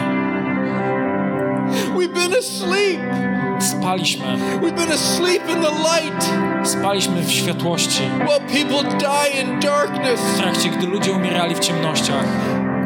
[1.96, 3.35] We've been asleep.
[3.60, 4.24] Spaliśmy.
[4.60, 6.30] We've been asleep in the light
[6.68, 8.02] Spaliśmy w światłości.
[8.18, 10.20] while people die in darkness.
[10.20, 12.24] W trakcie, gdy ludzie umierali w ciemnościach.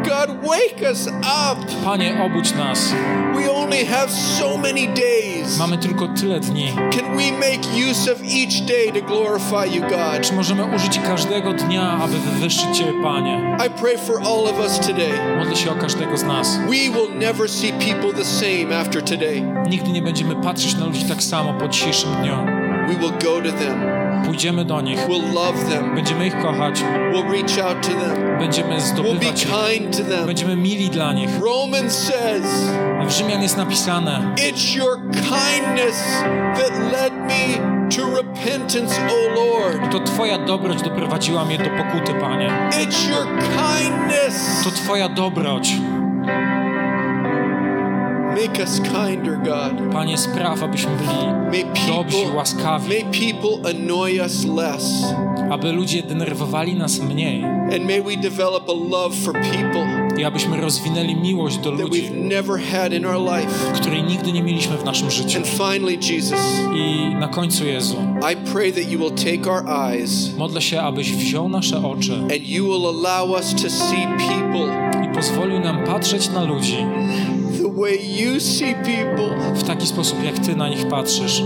[0.04, 1.66] God, wake us up.
[1.84, 2.92] Panie, obudź nas.
[3.34, 5.39] We only have so many days.
[5.58, 6.72] Mamy tylko tyle dni.
[6.76, 10.20] Can we make use of each day to glorify you, God?
[10.22, 13.56] Czy możemy użyć każdego dnia, aby wywyższyć Ciebie, Panie?
[13.66, 15.36] I pray for all of us today.
[15.38, 16.58] Modlę się o każdego z nas.
[16.58, 19.42] We will never see people the same after today.
[19.70, 22.36] Nigdy nie będziemy patrzeć na ludzi tak samo po dzisiejszym dniu.
[22.88, 23.99] We will go to them.
[24.26, 24.98] Pójdziemy do nich.
[25.08, 25.94] We'll love them.
[25.94, 26.84] Będziemy ich kochać.
[27.12, 28.38] We'll reach out to them.
[28.38, 30.26] Będziemy We'll be zdobywać kind to them.
[30.26, 31.30] Będziemy mili dla nich.
[31.40, 32.44] Romans says,
[33.06, 36.22] W Rzymian jest napisane: It's your kindness
[36.54, 39.92] that led me to repentance, O Lord.
[39.92, 42.70] To Twoja dobroć doprowadziła mnie do pokuty, Panie.
[42.70, 44.64] It's your kindness.
[44.64, 45.72] To Twoja dobroć.
[48.34, 49.92] Make us kinder, God.
[49.92, 55.14] Panie, spraw, abyśmy byli May dobrzy, łaskawi, may people annoy us less.
[55.50, 59.86] aby ludzie denerwowali nas mniej And may we develop a love for people
[60.18, 63.72] i abyśmy rozwinęli miłość do that ludzi, we've never had in our life.
[63.74, 65.38] której nigdy nie mieliśmy w naszym życiu.
[65.38, 66.40] And finally, Jesus,
[66.74, 67.96] I na końcu, Jezu,
[68.32, 72.48] I pray that you will take our eyes modlę się, abyś wziął nasze oczy and
[72.48, 76.76] you will allow us to see people i pozwolił nam patrzeć na ludzi
[79.54, 81.42] w taki sposób, jak Ty na nich patrzysz.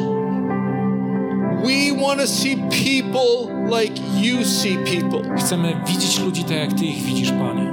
[1.64, 3.48] We want to see people
[3.80, 5.36] like you see people.
[5.36, 7.72] Chcemy widzieć ludzi tak, jak Ty ich widzisz, Panie.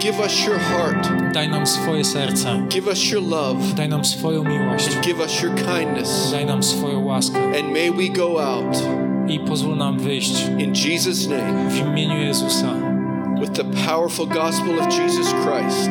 [0.00, 1.08] Give us your heart.
[1.34, 3.74] Daj nam swoje serce, Give us your love.
[3.76, 6.30] daj nam swoją miłość, Give us your kindness.
[6.32, 8.82] daj nam swoją łaskę And may we go out
[9.28, 12.83] i pozwól nam wyjść in Jesus' name w imieniu Jezusa
[13.44, 15.90] with the powerful gospel of Jesus Christ,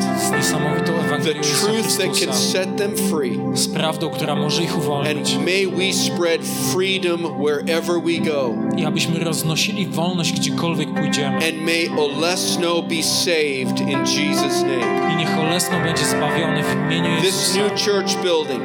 [1.24, 3.40] the truth that can set them free.
[3.54, 6.42] z prawdą, która może ich uwolnić And may we spread
[6.74, 8.54] freedom wherever we go.
[8.78, 15.14] i abyśmy roznosili wolność gdziekolwiek pójdziemy And may Olesno be saved in Jesus' name.
[15.14, 18.64] i niech Olesno będzie zbawiony w imieniu This new church building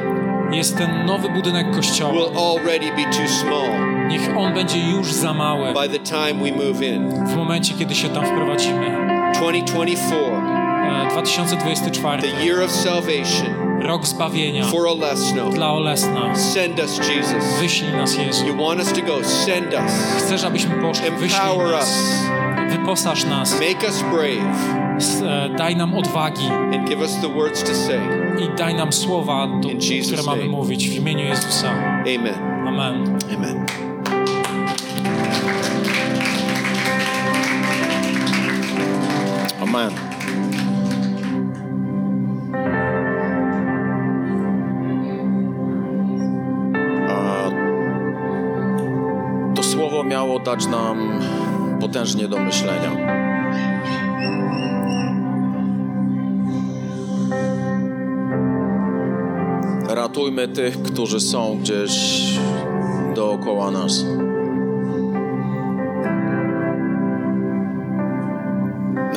[0.51, 2.13] Jest ten nowy budynek kościoła.
[2.13, 6.51] will already be too small Niech on będzie już za mały by the time we
[6.65, 7.25] move in.
[7.25, 9.09] w momencie, kiedy się tam wprowadzimy.
[9.33, 10.31] 2024,
[11.05, 13.47] E, 2024, the year of salvation
[13.81, 15.49] rok zbawienia for Olesno.
[15.49, 16.35] dla Olesna.
[16.35, 17.43] Send us, Jesus.
[17.61, 18.47] Wyślij nas, Jezu.
[18.47, 19.91] You want us to go, send us.
[20.17, 21.11] Chcesz, abyśmy poszli.
[21.11, 21.83] Wyślij Empower nas.
[21.83, 22.23] us.
[22.77, 23.53] Wyposaż nas.
[23.59, 24.55] Make us brave
[25.25, 27.99] e, Daj nam odwagi and give us the words to say.
[28.39, 29.69] i daj nam słowa, do,
[30.07, 31.69] które mamy mówić w imieniu Jezusa.
[32.01, 32.67] Amen.
[32.67, 33.17] Amen.
[33.35, 33.88] Amen.
[39.79, 39.95] Amen.
[49.55, 51.19] To słowo miało dać nam
[51.79, 52.91] potężnie do myślenia.
[59.89, 61.93] Ratujmy tych, którzy są gdzieś
[63.15, 64.05] dookoła nas.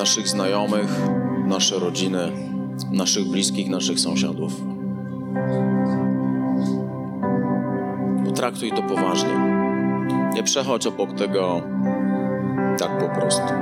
[0.03, 0.91] Naszych znajomych,
[1.47, 2.33] nasze rodziny,
[2.91, 4.53] naszych bliskich, naszych sąsiadów.
[8.25, 9.35] Potraktuj to poważnie.
[10.35, 11.63] Nie przechodź obok tego
[12.79, 13.53] tak po prostu.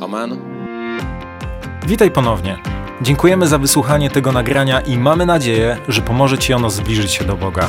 [0.00, 0.36] Amen.
[1.86, 2.58] Witaj ponownie.
[3.02, 7.36] Dziękujemy za wysłuchanie tego nagrania i mamy nadzieję, że pomoże Ci ono zbliżyć się do
[7.36, 7.68] Boga.